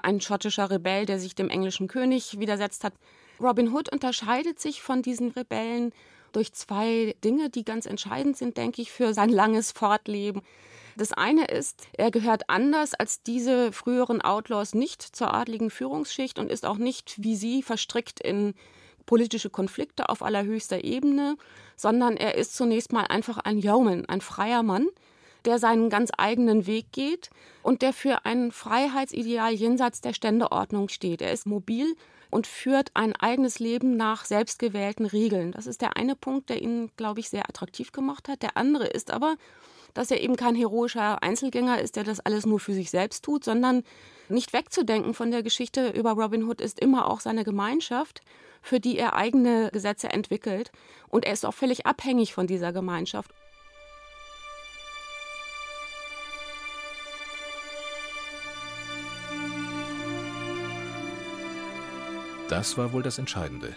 Ein 0.00 0.20
schottischer 0.20 0.70
Rebell, 0.70 1.04
der 1.04 1.18
sich 1.18 1.34
dem 1.34 1.50
englischen 1.50 1.88
König 1.88 2.38
widersetzt 2.38 2.84
hat. 2.84 2.92
Robin 3.40 3.74
Hood 3.74 3.90
unterscheidet 3.90 4.60
sich 4.60 4.82
von 4.82 5.02
diesen 5.02 5.32
Rebellen 5.32 5.92
durch 6.30 6.52
zwei 6.52 7.16
Dinge, 7.24 7.50
die 7.50 7.64
ganz 7.64 7.86
entscheidend 7.86 8.36
sind, 8.36 8.56
denke 8.56 8.82
ich, 8.82 8.92
für 8.92 9.14
sein 9.14 9.30
langes 9.30 9.72
Fortleben. 9.72 10.42
Das 10.98 11.12
eine 11.12 11.44
ist, 11.44 11.86
er 11.92 12.10
gehört 12.10 12.50
anders 12.50 12.92
als 12.92 13.22
diese 13.22 13.70
früheren 13.70 14.20
Outlaws 14.20 14.74
nicht 14.74 15.00
zur 15.00 15.32
adligen 15.32 15.70
Führungsschicht 15.70 16.40
und 16.40 16.50
ist 16.50 16.66
auch 16.66 16.76
nicht 16.76 17.22
wie 17.22 17.36
sie 17.36 17.62
verstrickt 17.62 18.18
in 18.18 18.54
politische 19.06 19.48
Konflikte 19.48 20.08
auf 20.08 20.22
allerhöchster 20.22 20.82
Ebene, 20.82 21.36
sondern 21.76 22.16
er 22.16 22.34
ist 22.34 22.56
zunächst 22.56 22.92
mal 22.92 23.04
einfach 23.04 23.38
ein 23.38 23.58
Yeoman, 23.58 24.06
ein 24.06 24.20
freier 24.20 24.64
Mann, 24.64 24.88
der 25.44 25.60
seinen 25.60 25.88
ganz 25.88 26.10
eigenen 26.18 26.66
Weg 26.66 26.90
geht 26.90 27.30
und 27.62 27.82
der 27.82 27.92
für 27.92 28.24
ein 28.24 28.50
Freiheitsideal 28.50 29.52
jenseits 29.52 30.00
der 30.00 30.14
Ständeordnung 30.14 30.88
steht. 30.88 31.22
Er 31.22 31.32
ist 31.32 31.46
mobil 31.46 31.94
und 32.28 32.48
führt 32.48 32.90
ein 32.94 33.14
eigenes 33.14 33.60
Leben 33.60 33.96
nach 33.96 34.24
selbstgewählten 34.24 35.06
Regeln. 35.06 35.52
Das 35.52 35.68
ist 35.68 35.80
der 35.80 35.96
eine 35.96 36.16
Punkt, 36.16 36.50
der 36.50 36.60
ihn, 36.60 36.90
glaube 36.96 37.20
ich, 37.20 37.30
sehr 37.30 37.48
attraktiv 37.48 37.92
gemacht 37.92 38.28
hat. 38.28 38.42
Der 38.42 38.56
andere 38.56 38.88
ist 38.88 39.12
aber, 39.12 39.36
dass 39.94 40.10
er 40.10 40.20
eben 40.20 40.36
kein 40.36 40.54
heroischer 40.54 41.22
Einzelgänger 41.22 41.80
ist, 41.80 41.96
der 41.96 42.04
das 42.04 42.20
alles 42.20 42.46
nur 42.46 42.60
für 42.60 42.72
sich 42.72 42.90
selbst 42.90 43.24
tut, 43.24 43.44
sondern 43.44 43.84
nicht 44.28 44.52
wegzudenken 44.52 45.14
von 45.14 45.30
der 45.30 45.42
Geschichte 45.42 45.90
über 45.90 46.12
Robin 46.12 46.44
Hood 46.44 46.60
ist 46.60 46.80
immer 46.80 47.08
auch 47.08 47.20
seine 47.20 47.44
Gemeinschaft, 47.44 48.20
für 48.62 48.80
die 48.80 48.98
er 48.98 49.14
eigene 49.14 49.70
Gesetze 49.72 50.08
entwickelt. 50.10 50.70
Und 51.08 51.24
er 51.24 51.32
ist 51.32 51.46
auch 51.46 51.54
völlig 51.54 51.86
abhängig 51.86 52.34
von 52.34 52.46
dieser 52.46 52.72
Gemeinschaft. 52.72 53.32
Das 62.48 62.78
war 62.78 62.92
wohl 62.92 63.02
das 63.02 63.18
Entscheidende. 63.18 63.76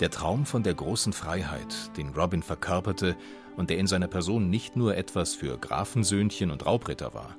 Der 0.00 0.10
Traum 0.10 0.46
von 0.46 0.62
der 0.62 0.74
großen 0.74 1.12
Freiheit, 1.12 1.96
den 1.96 2.10
Robin 2.10 2.42
verkörperte 2.42 3.16
und 3.56 3.70
der 3.70 3.78
in 3.78 3.86
seiner 3.86 4.08
Person 4.08 4.50
nicht 4.50 4.76
nur 4.76 4.96
etwas 4.96 5.34
für 5.34 5.58
Grafensöhnchen 5.58 6.50
und 6.50 6.66
Raubritter 6.66 7.14
war. 7.14 7.36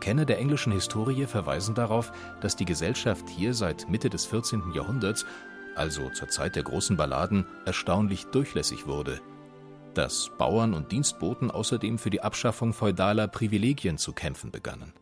Kenner 0.00 0.24
der 0.24 0.38
englischen 0.38 0.72
Historie 0.72 1.26
verweisen 1.26 1.76
darauf, 1.76 2.10
dass 2.40 2.56
die 2.56 2.64
Gesellschaft 2.64 3.28
hier 3.28 3.54
seit 3.54 3.88
Mitte 3.88 4.10
des 4.10 4.26
14. 4.26 4.72
Jahrhunderts, 4.74 5.24
also 5.76 6.10
zur 6.10 6.28
Zeit 6.28 6.56
der 6.56 6.64
großen 6.64 6.96
Balladen, 6.96 7.46
erstaunlich 7.66 8.24
durchlässig 8.26 8.86
wurde. 8.86 9.20
Dass 9.94 10.30
Bauern 10.38 10.74
und 10.74 10.90
Dienstboten 10.90 11.50
außerdem 11.50 11.98
für 11.98 12.10
die 12.10 12.22
Abschaffung 12.22 12.72
feudaler 12.72 13.28
Privilegien 13.28 13.96
zu 13.96 14.12
kämpfen 14.12 14.50
begannen. 14.50 14.92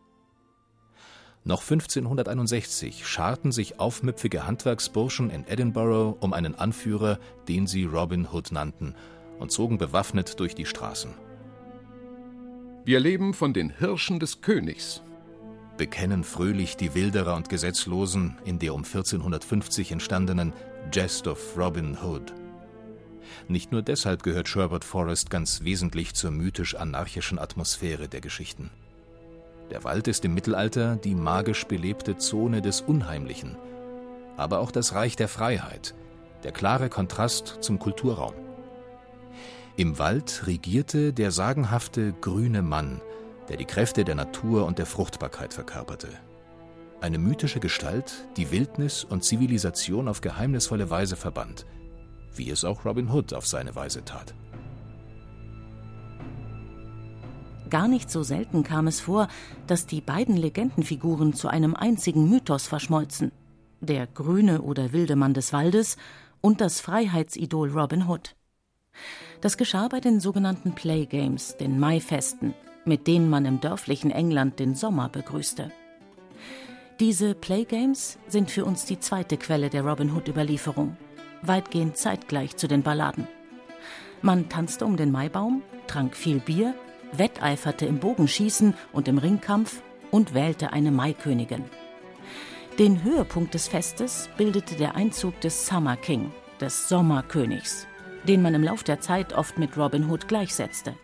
Noch 1.43 1.61
1561 1.61 3.07
scharten 3.07 3.51
sich 3.51 3.79
aufmüpfige 3.79 4.45
Handwerksburschen 4.45 5.31
in 5.31 5.47
Edinburgh 5.47 6.15
um 6.19 6.33
einen 6.33 6.53
Anführer, 6.53 7.17
den 7.47 7.65
sie 7.65 7.85
Robin 7.85 8.27
Hood 8.31 8.51
nannten, 8.51 8.93
und 9.39 9.51
zogen 9.51 9.79
bewaffnet 9.79 10.39
durch 10.39 10.53
die 10.53 10.67
Straßen. 10.67 11.11
Wir 12.85 12.99
leben 12.99 13.33
von 13.33 13.53
den 13.53 13.71
Hirschen 13.71 14.19
des 14.19 14.41
Königs, 14.41 15.01
bekennen 15.77 16.23
fröhlich 16.23 16.77
die 16.77 16.93
Wilderer 16.93 17.35
und 17.35 17.49
Gesetzlosen 17.49 18.37
in 18.45 18.59
der 18.59 18.75
um 18.75 18.83
1450 18.83 19.91
entstandenen 19.91 20.53
Jest 20.93 21.27
of 21.27 21.57
Robin 21.57 21.97
Hood. 22.03 22.35
Nicht 23.47 23.71
nur 23.71 23.81
deshalb 23.81 24.21
gehört 24.21 24.47
Sherwood 24.47 24.83
Forest 24.83 25.31
ganz 25.31 25.63
wesentlich 25.63 26.13
zur 26.13 26.29
mythisch-anarchischen 26.29 27.39
Atmosphäre 27.39 28.07
der 28.07 28.21
Geschichten. 28.21 28.69
Der 29.71 29.85
Wald 29.85 30.09
ist 30.09 30.25
im 30.25 30.33
Mittelalter 30.33 30.97
die 30.97 31.15
magisch 31.15 31.65
belebte 31.65 32.17
Zone 32.17 32.61
des 32.61 32.81
Unheimlichen, 32.81 33.55
aber 34.35 34.59
auch 34.59 34.69
das 34.69 34.93
Reich 34.93 35.15
der 35.15 35.29
Freiheit, 35.29 35.95
der 36.43 36.51
klare 36.51 36.89
Kontrast 36.89 37.59
zum 37.61 37.79
Kulturraum. 37.79 38.33
Im 39.77 39.97
Wald 39.97 40.45
regierte 40.45 41.13
der 41.13 41.31
sagenhafte 41.31 42.11
grüne 42.19 42.61
Mann, 42.61 42.99
der 43.47 43.55
die 43.55 43.65
Kräfte 43.65 44.03
der 44.03 44.15
Natur 44.15 44.65
und 44.65 44.77
der 44.77 44.85
Fruchtbarkeit 44.85 45.53
verkörperte. 45.53 46.09
Eine 46.99 47.17
mythische 47.17 47.61
Gestalt, 47.61 48.27
die 48.35 48.51
Wildnis 48.51 49.05
und 49.05 49.23
Zivilisation 49.23 50.09
auf 50.09 50.19
geheimnisvolle 50.19 50.89
Weise 50.89 51.15
verband, 51.15 51.65
wie 52.35 52.49
es 52.49 52.65
auch 52.65 52.83
Robin 52.83 53.09
Hood 53.09 53.33
auf 53.33 53.47
seine 53.47 53.73
Weise 53.73 54.03
tat. 54.03 54.35
Gar 57.71 57.87
nicht 57.87 58.11
so 58.11 58.21
selten 58.21 58.63
kam 58.63 58.85
es 58.87 58.99
vor, 58.99 59.29
dass 59.65 59.85
die 59.85 60.01
beiden 60.01 60.35
Legendenfiguren 60.35 61.33
zu 61.33 61.47
einem 61.47 61.73
einzigen 61.73 62.29
Mythos 62.29 62.67
verschmolzen. 62.67 63.31
Der 63.79 64.07
grüne 64.07 64.61
oder 64.61 64.91
wilde 64.91 65.15
Mann 65.15 65.33
des 65.33 65.53
Waldes 65.53 65.95
und 66.41 66.59
das 66.59 66.81
Freiheitsidol 66.81 67.71
Robin 67.71 68.09
Hood. 68.09 68.35
Das 69.39 69.55
geschah 69.55 69.87
bei 69.87 70.01
den 70.01 70.19
sogenannten 70.19 70.73
Playgames, 70.73 71.55
den 71.55 71.79
Maifesten, 71.79 72.53
mit 72.83 73.07
denen 73.07 73.29
man 73.29 73.45
im 73.45 73.61
dörflichen 73.61 74.11
England 74.11 74.59
den 74.59 74.75
Sommer 74.75 75.07
begrüßte. 75.07 75.71
Diese 76.99 77.35
Playgames 77.35 78.19
sind 78.27 78.51
für 78.51 78.65
uns 78.65 78.83
die 78.83 78.99
zweite 78.99 79.37
Quelle 79.37 79.69
der 79.69 79.85
Robin 79.85 80.13
Hood-Überlieferung, 80.13 80.97
weitgehend 81.41 81.95
zeitgleich 81.95 82.57
zu 82.57 82.67
den 82.67 82.83
Balladen. 82.83 83.29
Man 84.21 84.49
tanzte 84.49 84.85
um 84.85 84.97
den 84.97 85.11
Maibaum, 85.11 85.63
trank 85.87 86.17
viel 86.17 86.39
Bier 86.39 86.75
wetteiferte 87.13 87.85
im 87.85 87.99
Bogenschießen 87.99 88.73
und 88.93 89.07
im 89.07 89.17
Ringkampf 89.17 89.81
und 90.11 90.33
wählte 90.33 90.73
eine 90.73 90.91
Maikönigin. 90.91 91.65
Den 92.79 93.03
Höhepunkt 93.03 93.53
des 93.53 93.67
Festes 93.67 94.29
bildete 94.37 94.75
der 94.75 94.95
Einzug 94.95 95.39
des 95.41 95.67
Summer 95.67 95.97
King, 95.97 96.31
des 96.59 96.87
Sommerkönigs, 96.87 97.87
den 98.27 98.41
man 98.41 98.53
im 98.53 98.63
Lauf 98.63 98.83
der 98.83 99.01
Zeit 99.01 99.33
oft 99.33 99.57
mit 99.57 99.77
Robin 99.77 100.09
Hood 100.09 100.27
gleichsetzte. 100.27 100.95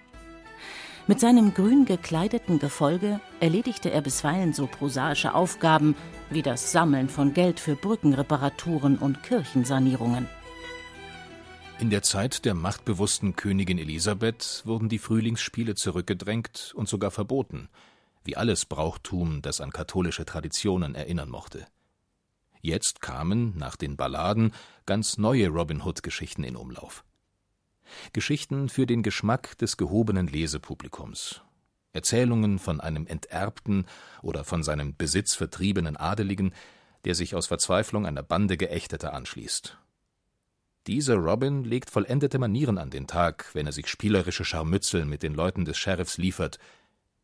Mit 1.07 1.19
seinem 1.19 1.53
grün 1.53 1.85
gekleideten 1.85 2.59
Gefolge 2.59 3.21
erledigte 3.39 3.89
er 3.91 4.01
bisweilen 4.01 4.53
so 4.53 4.67
prosaische 4.67 5.35
Aufgaben 5.35 5.95
wie 6.29 6.41
das 6.41 6.73
Sammeln 6.73 7.07
von 7.07 7.33
Geld 7.33 7.59
für 7.59 7.75
Brückenreparaturen 7.75 8.97
und 8.97 9.23
Kirchensanierungen. 9.23 10.27
In 11.79 11.91
der 11.91 12.01
Zeit 12.01 12.43
der 12.46 12.55
machtbewussten 12.55 13.36
Königin 13.36 13.77
Elisabeth 13.77 14.63
wurden 14.65 14.89
die 14.89 14.98
Frühlingsspiele 14.98 15.75
zurückgedrängt 15.75 16.74
und 16.75 16.89
sogar 16.89 17.12
verboten, 17.12 17.69
wie 18.24 18.36
alles 18.36 18.65
Brauchtum, 18.65 19.43
das 19.43 19.62
an 19.62 19.72
katholische 19.72 20.25
Traditionen 20.25 20.96
erinnern 20.96 21.29
mochte. 21.29 21.67
Jetzt 22.62 23.00
kamen, 23.00 23.55
nach 23.60 23.75
den 23.75 23.96
Balladen, 23.96 24.53
ganz 24.88 25.19
neue 25.19 25.50
Robin 25.50 25.84
Hood-Geschichten 25.84 26.43
in 26.43 26.55
Umlauf. 26.55 27.03
Geschichten 28.12 28.69
für 28.69 28.88
den 28.88 29.03
Geschmack 29.03 29.55
des 29.60 29.77
gehobenen 29.77 30.25
Lesepublikums. 30.25 31.41
Erzählungen 31.93 32.57
von 32.57 32.81
einem 32.81 33.05
enterbten 33.05 33.86
oder 34.24 34.43
von 34.43 34.63
seinem 34.63 34.96
Besitz 34.96 35.36
vertriebenen 35.36 35.96
Adeligen, 35.96 36.55
der 37.05 37.13
sich 37.13 37.36
aus 37.36 37.46
Verzweiflung 37.46 38.07
einer 38.07 38.24
Bande 38.24 38.57
Geächteter 38.57 39.13
anschließt 39.13 39.77
dieser 40.88 41.15
Robin 41.15 41.63
legt 41.65 41.89
vollendete 41.89 42.39
Manieren 42.39 42.77
an 42.77 42.89
den 42.89 43.08
Tag, 43.08 43.50
wenn 43.53 43.65
er 43.65 43.74
sich 43.74 43.88
spielerische 43.88 44.46
Scharmützel 44.46 45.06
mit 45.06 45.22
den 45.22 45.34
Leuten 45.34 45.65
des 45.65 45.77
Sheriffs 45.77 46.17
liefert. 46.17 46.60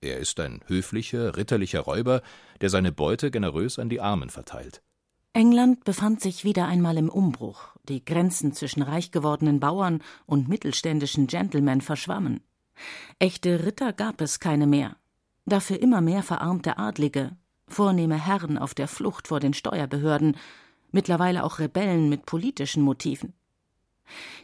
Er 0.01 0.17
ist 0.17 0.39
ein 0.41 0.61
höflicher, 0.67 1.37
ritterlicher 1.37 1.79
Räuber, 1.79 2.21
der 2.59 2.69
seine 2.69 2.91
Beute 2.91 3.31
generös 3.31 3.79
an 3.79 3.87
die 3.87 4.01
Armen 4.01 4.29
verteilt. 4.29 4.81
England 5.31 5.85
befand 5.85 6.21
sich 6.21 6.43
wieder 6.43 6.67
einmal 6.67 6.97
im 6.97 7.09
Umbruch. 7.09 7.69
Die 7.87 8.03
Grenzen 8.03 8.53
zwischen 8.53 8.83
reich 8.83 9.11
gewordenen 9.11 9.61
Bauern 9.61 10.03
und 10.25 10.49
mittelständischen 10.49 11.27
Gentlemen 11.27 11.81
verschwammen. 11.81 12.41
Echte 13.17 13.65
Ritter 13.65 13.93
gab 13.93 14.19
es 14.19 14.39
keine 14.39 14.67
mehr. 14.67 14.97
Dafür 15.45 15.81
immer 15.81 16.01
mehr 16.01 16.21
verarmte 16.21 16.77
Adlige, 16.77 17.31
vornehme 17.67 18.23
Herren 18.23 18.57
auf 18.57 18.73
der 18.73 18.87
Flucht 18.87 19.27
vor 19.27 19.39
den 19.39 19.53
Steuerbehörden, 19.53 20.37
mittlerweile 20.91 21.43
auch 21.43 21.59
Rebellen 21.59 22.09
mit 22.09 22.25
politischen 22.25 22.83
Motiven. 22.83 23.33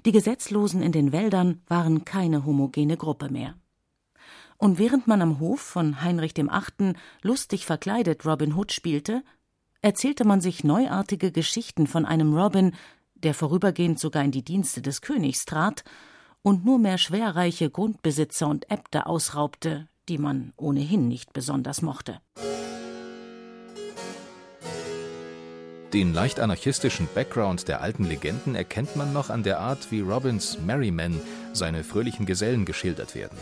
Die 0.06 0.12
Gesetzlosen 0.12 0.82
in 0.82 0.92
den 0.92 1.12
Wäldern 1.12 1.62
waren 1.68 2.06
keine 2.06 2.46
homogene 2.46 2.98
Gruppe 2.98 3.30
mehr. 3.30 3.56
Und 4.58 4.78
während 4.78 5.08
man 5.08 5.22
am 5.22 5.40
Hof 5.40 5.62
von 5.62 6.02
Heinrich 6.02 6.36
VIII. 6.36 6.94
lustig 7.22 7.66
verkleidet 7.66 8.26
Robin 8.26 8.56
Hood 8.56 8.74
spielte, 8.74 9.24
erzählte 9.82 10.26
man 10.26 10.42
sich 10.42 10.64
neuartige 10.64 11.32
Geschichten 11.32 11.88
von 11.88 12.06
einem 12.06 12.34
Robin, 12.34 12.74
der 13.16 13.34
vorübergehend 13.34 14.00
sogar 14.00 14.24
in 14.24 14.32
die 14.32 14.44
Dienste 14.44 14.82
des 14.82 15.02
Königs 15.02 15.46
trat 15.46 15.84
und 16.42 16.66
nur 16.66 16.80
mehr 16.80 16.98
schwerreiche 16.98 17.70
Grundbesitzer 17.70 18.48
und 18.48 18.70
Äbte 18.72 19.06
ausraubte, 19.06 19.88
die 20.08 20.18
man 20.18 20.54
ohnehin 20.58 21.08
nicht 21.08 21.34
besonders 21.34 21.82
mochte. 21.82 22.20
Den 25.94 26.14
leicht 26.14 26.40
anarchistischen 26.40 27.08
Background 27.16 27.68
der 27.68 27.82
alten 27.82 28.04
Legenden 28.06 28.54
erkennt 28.54 28.96
man 28.96 29.12
noch 29.12 29.32
an 29.32 29.42
der 29.42 29.60
Art, 29.60 29.92
wie 29.92 30.02
Robins 30.02 30.60
Merry 30.60 30.92
Men, 30.92 31.20
seine 31.54 31.84
fröhlichen 31.84 32.28
Gesellen, 32.28 32.66
geschildert 32.66 33.16
werden. 33.16 33.38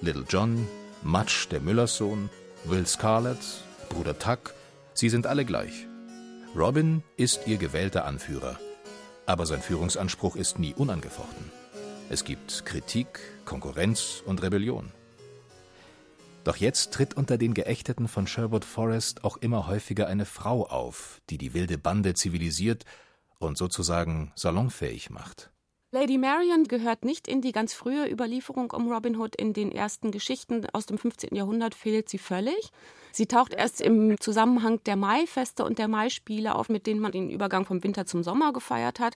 Little 0.00 0.24
John, 0.28 0.66
Mudge, 1.04 1.46
der 1.52 1.60
Müllerssohn, 1.60 2.28
Will 2.64 2.84
Scarlett, 2.86 3.38
Bruder 3.88 4.18
Tuck, 4.18 4.52
sie 4.94 5.08
sind 5.08 5.28
alle 5.28 5.44
gleich. 5.44 5.86
Robin 6.56 7.04
ist 7.16 7.46
ihr 7.46 7.56
gewählter 7.56 8.04
Anführer, 8.04 8.58
aber 9.24 9.46
sein 9.46 9.62
Führungsanspruch 9.62 10.34
ist 10.34 10.58
nie 10.58 10.74
unangefochten. 10.74 11.52
Es 12.10 12.24
gibt 12.24 12.66
Kritik, 12.66 13.20
Konkurrenz 13.44 14.24
und 14.26 14.42
Rebellion. 14.42 14.90
Doch 16.44 16.56
jetzt 16.56 16.92
tritt 16.92 17.16
unter 17.16 17.38
den 17.38 17.54
Geächteten 17.54 18.06
von 18.06 18.26
Sherwood 18.26 18.66
Forest 18.66 19.24
auch 19.24 19.38
immer 19.38 19.66
häufiger 19.66 20.06
eine 20.06 20.26
Frau 20.26 20.66
auf, 20.66 21.22
die 21.30 21.38
die 21.38 21.54
wilde 21.54 21.78
Bande 21.78 22.12
zivilisiert 22.12 22.84
und 23.38 23.56
sozusagen 23.56 24.30
salonfähig 24.36 25.08
macht. 25.08 25.50
Lady 25.90 26.18
Marion 26.18 26.64
gehört 26.64 27.04
nicht 27.04 27.28
in 27.28 27.40
die 27.40 27.52
ganz 27.52 27.72
frühe 27.72 28.10
Überlieferung 28.10 28.72
um 28.72 28.92
Robin 28.92 29.16
Hood. 29.16 29.36
In 29.36 29.52
den 29.52 29.72
ersten 29.72 30.10
Geschichten 30.10 30.66
aus 30.72 30.86
dem 30.86 30.98
15. 30.98 31.34
Jahrhundert 31.34 31.74
fehlt 31.74 32.08
sie 32.08 32.18
völlig. 32.18 32.72
Sie 33.12 33.26
taucht 33.26 33.54
erst 33.54 33.80
im 33.80 34.20
Zusammenhang 34.20 34.82
der 34.84 34.96
Maifeste 34.96 35.64
und 35.64 35.78
der 35.78 35.88
Maispiele 35.88 36.56
auf, 36.56 36.68
mit 36.68 36.86
denen 36.86 37.00
man 37.00 37.12
den 37.12 37.30
Übergang 37.30 37.64
vom 37.64 37.82
Winter 37.84 38.06
zum 38.06 38.24
Sommer 38.24 38.52
gefeiert 38.52 38.98
hat. 38.98 39.14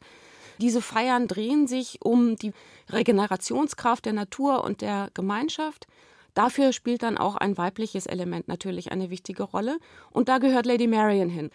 Diese 0.59 0.81
Feiern 0.81 1.27
drehen 1.27 1.67
sich 1.67 1.99
um 2.01 2.37
die 2.37 2.53
Regenerationskraft 2.91 4.07
der 4.07 4.13
Natur 4.13 4.63
und 4.65 4.81
der 4.81 5.11
Gemeinschaft. 5.15 5.89
Dafür 6.39 6.73
spielt 6.73 7.03
dann 7.03 7.19
auch 7.19 7.35
ein 7.35 7.59
weibliches 7.59 8.07
Element 8.07 8.47
natürlich 8.47 8.93
eine 8.93 9.11
wichtige 9.11 9.43
Rolle. 9.43 9.81
Und 10.13 10.29
da 10.29 10.39
gehört 10.39 10.67
Lady 10.67 10.87
Marian 10.87 11.29
hin. 11.29 11.51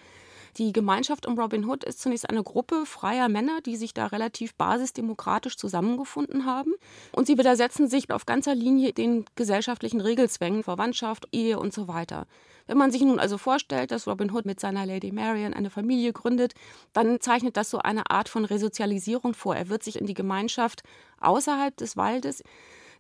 Die 0.58 0.74
Gemeinschaft 0.74 1.26
um 1.26 1.40
Robin 1.40 1.64
Hood 1.64 1.86
ist 1.86 2.02
zunächst 2.02 2.30
eine 2.30 2.44
Gruppe 2.44 2.86
freier 2.86 3.30
Männer, 3.30 3.62
die 3.62 3.78
sich 3.78 3.94
da 3.94 4.08
relativ 4.08 4.56
basisdemokratisch 4.56 5.56
zusammengefunden 5.56 6.46
haben. 6.46 6.74
Und 7.14 7.28
sie 7.28 7.38
widersetzen 7.38 7.88
sich 7.88 8.12
auf 8.12 8.26
ganzer 8.26 8.56
Linie 8.56 8.92
den 8.92 9.24
gesellschaftlichen 9.36 10.02
Regelzwängen, 10.02 10.64
Verwandtschaft, 10.64 11.30
Ehe 11.32 11.58
und 11.60 11.74
so 11.74 11.88
weiter. 11.88 12.28
Wenn 12.68 12.78
man 12.78 12.92
sich 12.92 13.04
nun 13.04 13.20
also 13.20 13.38
vorstellt, 13.38 13.90
dass 13.90 14.06
Robin 14.06 14.34
Hood 14.34 14.46
mit 14.46 14.60
seiner 14.60 14.86
Lady 14.86 15.14
Marian 15.14 15.54
eine 15.54 15.70
Familie 15.70 16.12
gründet, 16.12 16.56
dann 16.92 17.22
zeichnet 17.22 17.56
das 17.56 17.70
so 17.70 17.78
eine 17.78 18.10
Art 18.10 18.28
von 18.28 18.44
Resozialisierung 18.44 19.34
vor. 19.34 19.56
Er 19.56 19.70
wird 19.70 19.82
sich 19.82 19.98
in 19.98 20.08
die 20.08 20.14
Gemeinschaft 20.14 20.84
außerhalb 21.22 21.78
des 21.78 21.96
Waldes 21.96 22.44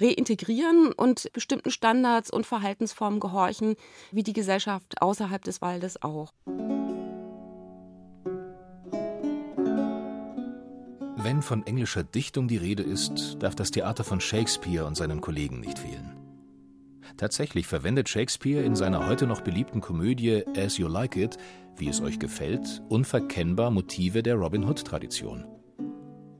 reintegrieren 0.03 0.91
und 0.91 1.31
bestimmten 1.33 1.72
Standards 1.72 2.29
und 2.29 2.45
Verhaltensformen 2.45 3.19
gehorchen, 3.19 3.75
wie 4.12 4.24
die 4.24 4.33
Gesellschaft 4.33 5.01
außerhalb 5.01 5.43
des 5.43 5.62
Waldes 5.62 6.01
auch. 6.01 6.33
Wenn 11.15 11.41
von 11.41 11.65
englischer 11.65 12.03
Dichtung 12.03 12.50
die 12.50 12.57
Rede 12.57 12.83
ist, 12.83 13.38
darf 13.39 13.55
das 13.55 13.72
Theater 13.72 14.03
von 14.03 14.19
Shakespeare 14.19 14.86
und 14.86 14.98
seinen 14.98 15.22
Kollegen 15.22 15.62
nicht 15.62 15.79
fehlen. 15.79 16.17
Tatsächlich 17.15 17.67
verwendet 17.67 18.10
Shakespeare 18.10 18.63
in 18.63 18.75
seiner 18.75 19.07
heute 19.07 19.25
noch 19.25 19.41
beliebten 19.41 19.79
Komödie 19.79 20.43
As 20.57 20.77
You 20.77 20.88
Like 20.88 21.15
It, 21.15 21.38
wie 21.77 21.88
es 21.88 22.01
euch 22.01 22.19
gefällt, 22.19 22.81
unverkennbar 22.89 23.72
Motive 23.72 24.22
der 24.22 24.36
Robin 24.36 24.65
Hood-Tradition. 24.65 25.45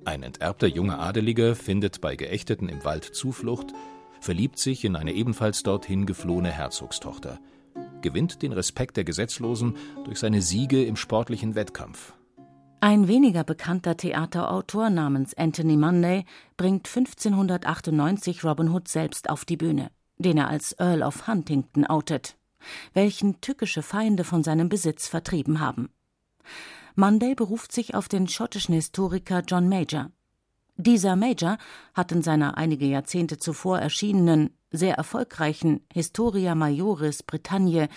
Ein 0.06 0.24
enterbter 0.24 0.68
junger 0.68 1.00
Adeliger 1.00 1.56
findet 1.56 2.02
bei 2.02 2.16
Geächteten 2.16 2.70
im 2.70 2.84
Wald 2.84 3.04
Zuflucht, 3.04 3.68
verliebt 4.20 4.60
sich 4.60 4.86
in 4.86 4.96
eine 4.96 5.14
ebenfalls 5.14 5.64
dorthin 5.64 6.06
geflohene 6.06 6.52
Herzogstochter, 6.52 7.40
gewinnt 8.02 8.42
den 8.42 8.52
Respekt 8.52 8.98
der 8.98 9.04
Gesetzlosen 9.04 9.78
durch 10.06 10.20
seine 10.20 10.42
Siege 10.42 10.84
im 10.84 10.96
sportlichen 10.96 11.56
Wettkampf 11.56 12.14
ein 12.84 13.08
weniger 13.08 13.46
bekannter 13.46 13.96
Theaterautor 13.96 14.90
namens 14.90 15.34
Anthony 15.36 15.78
Munday 15.78 16.26
bringt 16.58 16.86
1598 16.86 18.44
Robin 18.44 18.72
Hood 18.72 18.90
selbst 18.90 19.30
auf 19.30 19.46
die 19.46 19.56
Bühne, 19.56 19.90
den 20.18 20.38
er 20.38 20.50
als 20.50 20.74
Earl 20.74 21.02
of 21.02 21.26
Huntington 21.26 21.86
outet, 21.86 22.36
welchen 22.94 23.40
tückische 23.40 23.84
Feinde 23.84 24.26
von 24.26 24.44
seinem 24.44 24.68
Besitz 24.68 25.08
vertrieben 25.08 25.62
haben. 25.62 25.92
Munday 26.96 27.34
beruft 27.34 27.72
sich 27.72 27.96
auf 27.96 28.08
den 28.08 28.28
schottischen 28.28 28.76
Historiker 28.76 29.42
John 29.48 29.68
Major. 29.68 30.12
Dieser 30.76 31.16
Major 31.16 31.58
hat 31.94 32.12
in 32.12 32.22
seiner 32.22 32.58
einige 32.58 32.86
Jahrzehnte 32.86 33.38
zuvor 33.40 33.80
erschienenen, 33.80 34.52
sehr 34.70 34.96
erfolgreichen 34.96 35.82
Historia 35.92 36.54
Majoris 36.56 37.24
Bretagne 37.24 37.90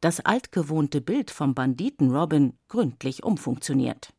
das 0.00 0.20
altgewohnte 0.20 1.00
Bild 1.00 1.30
vom 1.30 1.54
Banditen 1.54 2.14
Robin 2.14 2.58
gründlich 2.68 3.22
umfunktioniert. 3.22 4.12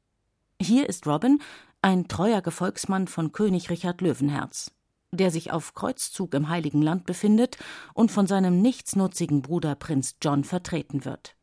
Hier 0.60 0.88
ist 0.88 1.06
Robin 1.06 1.40
ein 1.82 2.08
treuer 2.08 2.42
Gefolgsmann 2.42 3.08
von 3.08 3.34
König 3.34 3.70
Richard 3.70 4.02
Löwenherz, 4.02 4.72
der 5.12 5.30
sich 5.30 5.52
auf 5.52 5.74
Kreuzzug 5.74 6.34
im 6.34 6.50
Heiligen 6.50 6.82
Land 6.82 7.06
befindet 7.06 7.58
und 7.94 8.12
von 8.12 8.26
seinem 8.26 8.62
nichtsnutzigen 8.62 9.42
Bruder 9.42 9.76
Prinz 9.76 10.16
John 10.22 10.44
vertreten 10.44 11.06
wird. 11.06 11.36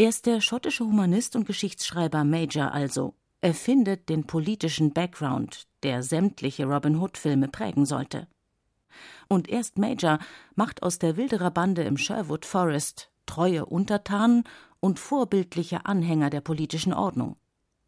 Er 0.00 0.10
ist 0.10 0.26
der 0.26 0.40
schottische 0.40 0.84
Humanist 0.84 1.34
und 1.34 1.44
Geschichtsschreiber 1.44 2.22
Major 2.22 2.72
also. 2.72 3.14
Er 3.40 3.52
findet 3.52 4.08
den 4.08 4.28
politischen 4.28 4.92
Background, 4.92 5.66
der 5.82 6.04
sämtliche 6.04 6.66
Robin 6.66 7.00
Hood-Filme 7.00 7.48
prägen 7.48 7.84
sollte. 7.84 8.28
Und 9.26 9.48
erst 9.48 9.76
Major 9.76 10.20
macht 10.54 10.84
aus 10.84 11.00
der 11.00 11.16
Wildererbande 11.16 11.82
im 11.82 11.96
Sherwood 11.96 12.46
Forest 12.46 13.10
treue 13.26 13.66
Untertanen 13.66 14.44
und 14.78 15.00
vorbildliche 15.00 15.84
Anhänger 15.84 16.30
der 16.30 16.42
politischen 16.42 16.92
Ordnung 16.92 17.36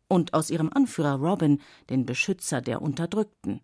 und 0.08 0.34
aus 0.34 0.50
ihrem 0.50 0.70
Anführer 0.72 1.14
Robin 1.14 1.60
den 1.90 2.06
Beschützer 2.06 2.60
der 2.60 2.82
Unterdrückten. 2.82 3.60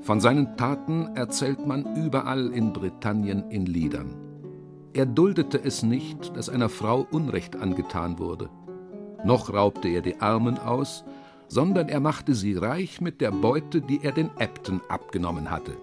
Von 0.00 0.20
seinen 0.20 0.56
Taten 0.56 1.14
erzählt 1.14 1.64
man 1.64 1.94
überall 1.94 2.52
in 2.52 2.72
Britannien 2.72 3.48
in 3.50 3.66
Liedern. 3.66 4.31
Er 4.94 5.06
duldete 5.06 5.62
es 5.62 5.82
nicht, 5.82 6.36
dass 6.36 6.48
einer 6.50 6.68
Frau 6.68 7.06
Unrecht 7.10 7.56
angetan 7.56 8.18
wurde. 8.18 8.50
Noch 9.24 9.52
raubte 9.52 9.88
er 9.88 10.02
die 10.02 10.20
Armen 10.20 10.58
aus, 10.58 11.04
sondern 11.48 11.88
er 11.88 12.00
machte 12.00 12.34
sie 12.34 12.54
reich 12.54 13.00
mit 13.00 13.20
der 13.20 13.30
Beute, 13.30 13.80
die 13.80 14.00
er 14.02 14.12
den 14.12 14.30
Äbten 14.38 14.80
abgenommen 14.88 15.50
hatte. 15.50 15.76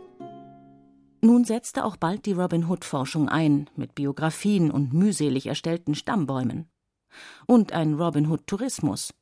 Nun 1.22 1.44
setzte 1.44 1.86
auch 1.86 1.98
bald 1.98 2.26
die 2.26 2.34
Robin 2.34 2.70
Hood-Forschung 2.70 3.30
ein, 3.30 3.70
mit 3.76 3.96
Biografien 3.96 4.72
und 4.72 4.94
mühselig 4.94 5.48
erstellten 5.48 5.96
Stammbäumen 5.96 6.70
und 7.48 7.74
ein 7.74 7.96
Robin 7.96 8.30
Hood 8.30 8.46
Tourismus, 8.48 9.14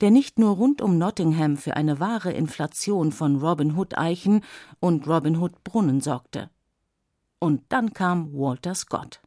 der 0.00 0.10
nicht 0.10 0.38
nur 0.38 0.56
rund 0.56 0.80
um 0.80 0.98
Nottingham 0.98 1.56
für 1.56 1.76
eine 1.76 2.00
wahre 2.00 2.32
Inflation 2.32 3.12
von 3.12 3.36
Robin 3.36 3.76
Hood 3.76 3.96
Eichen 3.98 4.42
und 4.80 5.06
Robin 5.06 5.38
Hood 5.38 5.62
Brunnen 5.64 6.00
sorgte. 6.00 6.50
Und 7.40 7.62
dann 7.68 7.92
kam 7.92 8.32
Walter 8.32 8.74
Scott. 8.74 9.20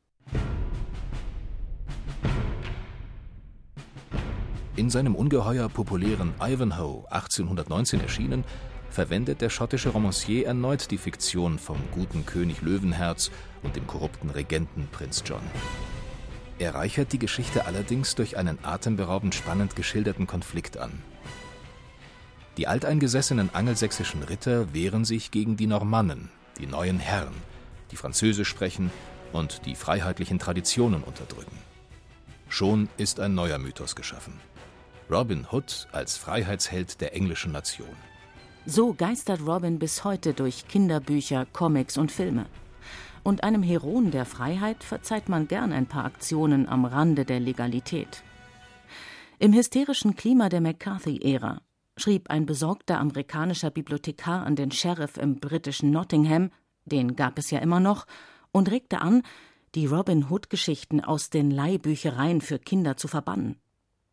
In 4.75 4.89
seinem 4.89 5.15
ungeheuer 5.15 5.69
populären 5.69 6.33
Ivanhoe 6.41 7.05
1819 7.09 8.01
erschienen, 8.01 8.43
verwendet 8.89 9.39
der 9.39 9.49
schottische 9.49 9.89
Romancier 9.89 10.47
erneut 10.47 10.91
die 10.91 10.97
Fiktion 10.97 11.57
vom 11.57 11.77
guten 11.91 12.25
König 12.25 12.61
Löwenherz 12.61 13.31
und 13.63 13.77
dem 13.77 13.87
korrupten 13.87 14.29
Regenten 14.29 14.89
Prinz 14.91 15.23
John. 15.25 15.43
Er 16.59 16.75
reichert 16.75 17.13
die 17.13 17.19
Geschichte 17.19 17.65
allerdings 17.65 18.15
durch 18.15 18.37
einen 18.37 18.59
atemberaubend 18.63 19.35
spannend 19.35 19.77
geschilderten 19.77 20.27
Konflikt 20.27 20.77
an. 20.77 21.01
Die 22.57 22.67
alteingesessenen 22.67 23.55
angelsächsischen 23.55 24.23
Ritter 24.23 24.73
wehren 24.73 25.05
sich 25.05 25.31
gegen 25.31 25.55
die 25.55 25.67
Normannen, 25.67 26.29
die 26.59 26.67
neuen 26.67 26.99
Herren, 26.99 27.33
die 27.91 27.97
Französisch 27.97 28.47
sprechen 28.47 28.91
und 29.33 29.65
die 29.65 29.75
freiheitlichen 29.75 30.39
Traditionen 30.39 31.03
unterdrücken. 31.03 31.57
Schon 32.49 32.89
ist 32.97 33.19
ein 33.19 33.35
neuer 33.35 33.57
Mythos 33.57 33.95
geschaffen. 33.95 34.39
Robin 35.09 35.45
Hood 35.51 35.87
als 35.91 36.17
Freiheitsheld 36.17 37.01
der 37.01 37.15
englischen 37.15 37.51
Nation. 37.51 37.95
So 38.65 38.93
geistert 38.93 39.41
Robin 39.45 39.79
bis 39.79 40.03
heute 40.03 40.33
durch 40.33 40.67
Kinderbücher, 40.67 41.45
Comics 41.51 41.97
und 41.97 42.11
Filme 42.11 42.45
und 43.23 43.43
einem 43.43 43.63
Heroen 43.63 44.11
der 44.11 44.25
Freiheit 44.25 44.83
verzeiht 44.83 45.29
man 45.29 45.47
gern 45.47 45.71
ein 45.71 45.85
paar 45.85 46.05
Aktionen 46.05 46.67
am 46.67 46.85
Rande 46.85 47.25
der 47.25 47.39
Legalität. 47.39 48.23
Im 49.39 49.53
hysterischen 49.53 50.15
Klima 50.15 50.49
der 50.49 50.61
McCarthy-Ära 50.61 51.61
schrieb 51.97 52.29
ein 52.29 52.45
besorgter 52.45 52.99
amerikanischer 52.99 53.69
Bibliothekar 53.69 54.45
an 54.45 54.55
den 54.55 54.71
Sheriff 54.71 55.17
im 55.17 55.39
britischen 55.39 55.91
Nottingham, 55.91 56.51
den 56.85 57.15
gab 57.15 57.37
es 57.37 57.51
ja 57.51 57.59
immer 57.59 57.79
noch, 57.79 58.05
und 58.51 58.69
regte 58.69 59.01
an, 59.01 59.23
die 59.75 59.85
Robin 59.85 60.29
Hood-Geschichten 60.29 61.01
aus 61.01 61.29
den 61.29 61.51
Leihbüchereien 61.51 62.41
für 62.41 62.59
Kinder 62.59 62.97
zu 62.97 63.07
verbannen. 63.07 63.57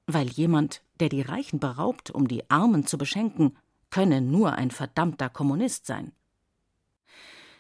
Weil 0.07 0.29
jemand, 0.29 0.83
der 1.01 1.09
die 1.09 1.23
Reichen 1.23 1.59
beraubt, 1.59 2.11
um 2.11 2.29
die 2.29 2.49
Armen 2.49 2.87
zu 2.87 2.97
beschenken, 2.97 3.57
könne 3.91 4.21
nur 4.21 4.53
ein 4.53 4.71
verdammter 4.71 5.29
Kommunist 5.29 5.87
sein. 5.87 6.13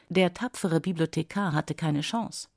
Der 0.09 0.33
tapfere 0.33 0.81
Bibliothekar 0.81 1.53
hatte 1.53 1.75
keine 1.75 2.01
Chance. 2.01 2.49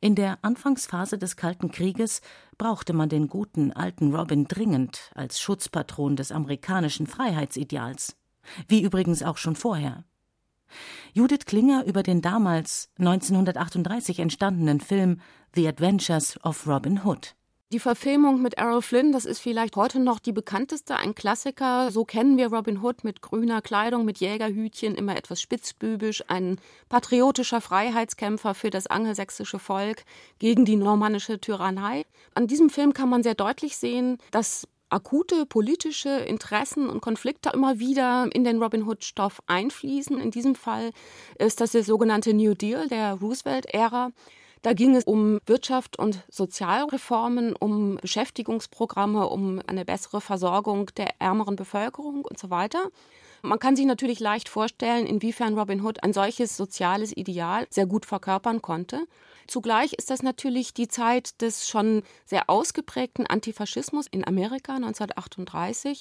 In 0.00 0.14
der 0.14 0.38
Anfangsphase 0.42 1.18
des 1.18 1.36
Kalten 1.36 1.70
Krieges 1.70 2.20
brauchte 2.58 2.92
man 2.92 3.08
den 3.08 3.28
guten 3.28 3.72
alten 3.72 4.14
Robin 4.14 4.46
dringend 4.46 5.10
als 5.14 5.40
Schutzpatron 5.40 6.16
des 6.16 6.30
amerikanischen 6.32 7.06
Freiheitsideals, 7.06 8.16
wie 8.68 8.82
übrigens 8.82 9.22
auch 9.22 9.38
schon 9.38 9.56
vorher. 9.56 10.04
Judith 11.12 11.46
Klinger 11.46 11.84
über 11.86 12.02
den 12.02 12.22
damals 12.22 12.90
1938 12.98 14.18
entstandenen 14.18 14.80
Film 14.80 15.20
The 15.54 15.68
Adventures 15.68 16.38
of 16.44 16.66
Robin 16.66 17.04
Hood. 17.04 17.34
Die 17.74 17.80
Verfilmung 17.80 18.40
mit 18.40 18.54
Errol 18.54 18.82
Flynn, 18.82 19.10
das 19.10 19.24
ist 19.24 19.40
vielleicht 19.40 19.74
heute 19.74 19.98
noch 19.98 20.20
die 20.20 20.30
bekannteste, 20.30 20.96
ein 20.96 21.16
Klassiker. 21.16 21.90
So 21.90 22.04
kennen 22.04 22.36
wir 22.36 22.52
Robin 22.52 22.80
Hood 22.82 23.02
mit 23.02 23.20
grüner 23.20 23.62
Kleidung, 23.62 24.04
mit 24.04 24.18
Jägerhütchen, 24.18 24.94
immer 24.94 25.16
etwas 25.16 25.40
spitzbübisch, 25.40 26.22
ein 26.28 26.60
patriotischer 26.88 27.60
Freiheitskämpfer 27.60 28.54
für 28.54 28.70
das 28.70 28.86
angelsächsische 28.86 29.58
Volk 29.58 30.04
gegen 30.38 30.64
die 30.64 30.76
normannische 30.76 31.40
Tyrannei. 31.40 32.04
An 32.34 32.46
diesem 32.46 32.70
Film 32.70 32.92
kann 32.92 33.08
man 33.08 33.24
sehr 33.24 33.34
deutlich 33.34 33.76
sehen, 33.76 34.18
dass 34.30 34.68
akute 34.94 35.44
politische 35.44 36.08
Interessen 36.08 36.88
und 36.88 37.00
Konflikte 37.00 37.50
immer 37.52 37.78
wieder 37.78 38.28
in 38.32 38.44
den 38.44 38.62
Robin 38.62 38.86
Hood-Stoff 38.86 39.42
einfließen. 39.46 40.20
In 40.20 40.30
diesem 40.30 40.54
Fall 40.54 40.92
ist 41.38 41.60
das 41.60 41.72
der 41.72 41.82
sogenannte 41.82 42.32
New 42.32 42.54
Deal 42.54 42.88
der 42.88 43.14
Roosevelt-Ära 43.14 44.12
Da 44.62 44.72
ging 44.72 44.94
es 44.96 45.04
um 45.04 45.40
Wirtschaft 45.44 45.98
und 45.98 46.24
Sozialreformen, 46.30 47.54
um 47.54 47.96
Beschäftigungsprogramme, 47.96 49.28
um 49.28 49.60
eine 49.66 49.84
bessere 49.84 50.22
Versorgung 50.22 50.86
der 50.96 51.20
ärmeren 51.20 51.56
Bevölkerung 51.56 52.24
und 52.24 52.38
so 52.38 52.48
weiter. 52.48 52.88
Man 53.42 53.58
kann 53.58 53.76
sich 53.76 53.84
natürlich 53.84 54.20
leicht 54.20 54.48
vorstellen, 54.48 55.04
inwiefern 55.06 55.58
Robin 55.58 55.82
Hood 55.82 56.02
ein 56.02 56.14
solches 56.14 56.56
soziales 56.56 57.14
Ideal 57.14 57.66
sehr 57.68 57.84
gut 57.84 58.06
verkörpern 58.06 58.62
konnte. 58.62 59.06
Zugleich 59.46 59.92
ist 59.92 60.10
das 60.10 60.22
natürlich 60.22 60.74
die 60.74 60.88
Zeit 60.88 61.40
des 61.40 61.68
schon 61.68 62.02
sehr 62.24 62.48
ausgeprägten 62.48 63.26
Antifaschismus 63.26 64.06
in 64.10 64.26
Amerika 64.26 64.74
1938. 64.74 66.00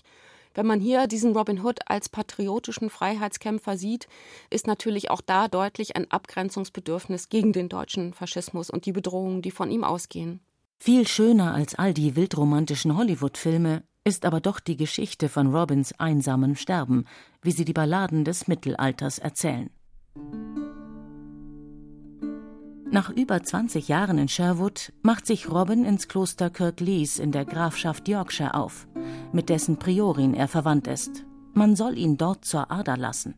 Wenn 0.55 0.67
man 0.67 0.79
hier 0.79 1.07
diesen 1.07 1.35
Robin 1.35 1.63
Hood 1.63 1.79
als 1.87 2.09
patriotischen 2.09 2.89
Freiheitskämpfer 2.89 3.75
sieht, 3.75 4.07
ist 4.49 4.67
natürlich 4.67 5.09
auch 5.09 5.21
da 5.21 5.47
deutlich 5.47 5.95
ein 5.95 6.09
Abgrenzungsbedürfnis 6.11 7.29
gegen 7.29 7.53
den 7.53 7.69
deutschen 7.69 8.13
Faschismus 8.13 8.69
und 8.69 8.85
die 8.85 8.91
Bedrohungen, 8.91 9.41
die 9.41 9.51
von 9.51 9.71
ihm 9.71 9.83
ausgehen. 9.83 10.41
Viel 10.77 11.07
schöner 11.07 11.53
als 11.53 11.75
all 11.75 11.93
die 11.93 12.15
wildromantischen 12.15 12.95
Hollywood-Filme 12.97 13.83
ist 14.03 14.25
aber 14.25 14.41
doch 14.41 14.59
die 14.59 14.75
Geschichte 14.75 15.29
von 15.29 15.55
Robins 15.55 15.97
einsamem 15.97 16.55
Sterben, 16.55 17.05
wie 17.41 17.51
sie 17.51 17.65
die 17.65 17.73
Balladen 17.73 18.25
des 18.25 18.47
Mittelalters 18.47 19.17
erzählen. 19.17 19.69
Nach 22.93 23.09
über 23.09 23.41
20 23.41 23.87
Jahren 23.87 24.19
in 24.19 24.27
Sherwood 24.27 24.93
macht 25.01 25.25
sich 25.25 25.49
Robin 25.49 25.83
ins 25.83 26.07
Kloster 26.07 26.51
Kirklees 26.51 27.17
in 27.17 27.31
der 27.31 27.43
Grafschaft 27.43 28.07
Yorkshire 28.07 28.53
auf, 28.53 28.85
mit 29.31 29.49
dessen 29.49 29.77
Priorin 29.77 30.35
er 30.35 30.47
verwandt 30.47 30.85
ist. 30.85 31.25
Man 31.55 31.75
soll 31.75 31.97
ihn 31.97 32.17
dort 32.17 32.45
zur 32.45 32.69
Ader 32.69 32.95
lassen. 32.95 33.33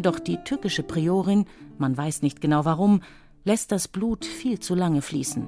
Doch 0.00 0.18
die 0.18 0.38
tückische 0.38 0.82
Priorin, 0.82 1.44
man 1.78 1.96
weiß 1.96 2.22
nicht 2.22 2.40
genau 2.40 2.64
warum, 2.64 3.00
lässt 3.44 3.70
das 3.70 3.86
Blut 3.86 4.24
viel 4.24 4.58
zu 4.58 4.74
lange 4.74 5.02
fließen. 5.02 5.46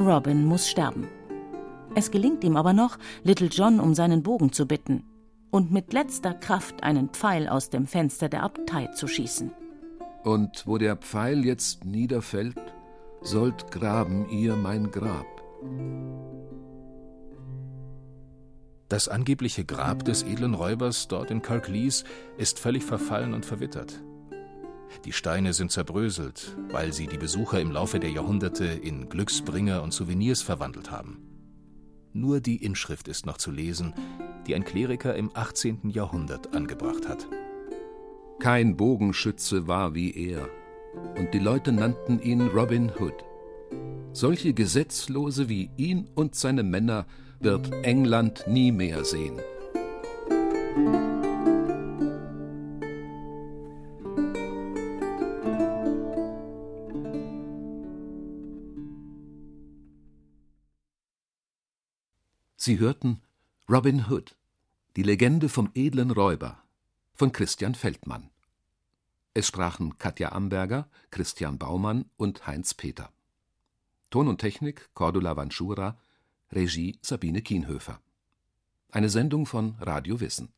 Robin 0.00 0.44
muss 0.44 0.68
sterben. 0.68 1.06
Es 1.94 2.10
gelingt 2.10 2.42
ihm 2.42 2.56
aber 2.56 2.72
noch, 2.72 2.98
Little 3.22 3.50
John 3.52 3.78
um 3.78 3.94
seinen 3.94 4.24
Bogen 4.24 4.50
zu 4.50 4.66
bitten 4.66 5.04
und 5.52 5.70
mit 5.70 5.92
letzter 5.92 6.34
Kraft 6.34 6.82
einen 6.82 7.10
Pfeil 7.10 7.48
aus 7.48 7.70
dem 7.70 7.86
Fenster 7.86 8.28
der 8.28 8.42
Abtei 8.42 8.88
zu 8.88 9.06
schießen. 9.06 9.52
Und 10.26 10.66
wo 10.66 10.76
der 10.76 10.96
Pfeil 10.96 11.44
jetzt 11.44 11.84
niederfällt, 11.84 12.56
sollt 13.20 13.70
graben 13.70 14.28
ihr 14.28 14.56
mein 14.56 14.90
Grab. 14.90 15.24
Das 18.88 19.06
angebliche 19.06 19.64
Grab 19.64 20.04
des 20.04 20.24
edlen 20.24 20.54
Räubers 20.54 21.06
dort 21.06 21.30
in 21.30 21.42
Kirklees 21.42 22.02
ist 22.38 22.58
völlig 22.58 22.82
verfallen 22.82 23.34
und 23.34 23.46
verwittert. 23.46 24.02
Die 25.04 25.12
Steine 25.12 25.52
sind 25.52 25.70
zerbröselt, 25.70 26.56
weil 26.72 26.92
sie 26.92 27.06
die 27.06 27.18
Besucher 27.18 27.60
im 27.60 27.70
Laufe 27.70 28.00
der 28.00 28.10
Jahrhunderte 28.10 28.64
in 28.64 29.08
Glücksbringer 29.08 29.80
und 29.80 29.92
Souvenirs 29.92 30.42
verwandelt 30.42 30.90
haben. 30.90 31.20
Nur 32.12 32.40
die 32.40 32.64
Inschrift 32.64 33.06
ist 33.06 33.26
noch 33.26 33.38
zu 33.38 33.52
lesen, 33.52 33.94
die 34.48 34.56
ein 34.56 34.64
Kleriker 34.64 35.14
im 35.14 35.30
18. 35.34 35.88
Jahrhundert 35.90 36.52
angebracht 36.52 37.08
hat. 37.08 37.28
Kein 38.38 38.76
Bogenschütze 38.76 39.66
war 39.66 39.94
wie 39.94 40.10
er, 40.12 40.48
und 41.18 41.32
die 41.32 41.38
Leute 41.38 41.72
nannten 41.72 42.20
ihn 42.20 42.42
Robin 42.42 42.92
Hood. 42.98 43.24
Solche 44.12 44.52
Gesetzlose 44.52 45.48
wie 45.48 45.70
ihn 45.76 46.08
und 46.14 46.34
seine 46.34 46.62
Männer 46.62 47.06
wird 47.40 47.72
England 47.82 48.44
nie 48.46 48.72
mehr 48.72 49.04
sehen. 49.04 49.40
Sie 62.56 62.78
hörten 62.78 63.22
Robin 63.70 64.10
Hood, 64.10 64.36
die 64.96 65.02
Legende 65.02 65.48
vom 65.48 65.70
edlen 65.74 66.10
Räuber 66.10 66.65
von 67.16 67.32
Christian 67.32 67.74
Feldmann. 67.74 68.30
Es 69.32 69.46
sprachen 69.46 69.96
Katja 69.96 70.32
Amberger, 70.32 70.88
Christian 71.10 71.58
Baumann 71.58 72.10
und 72.18 72.46
Heinz 72.46 72.74
Peter. 72.74 73.10
Ton 74.10 74.28
und 74.28 74.38
Technik 74.38 74.90
Cordula 74.92 75.34
Vanschura, 75.34 75.98
Regie 76.52 76.98
Sabine 77.00 77.40
Kienhöfer. 77.40 78.00
Eine 78.90 79.08
Sendung 79.08 79.46
von 79.46 79.76
Radio 79.80 80.20
Wissen 80.20 80.52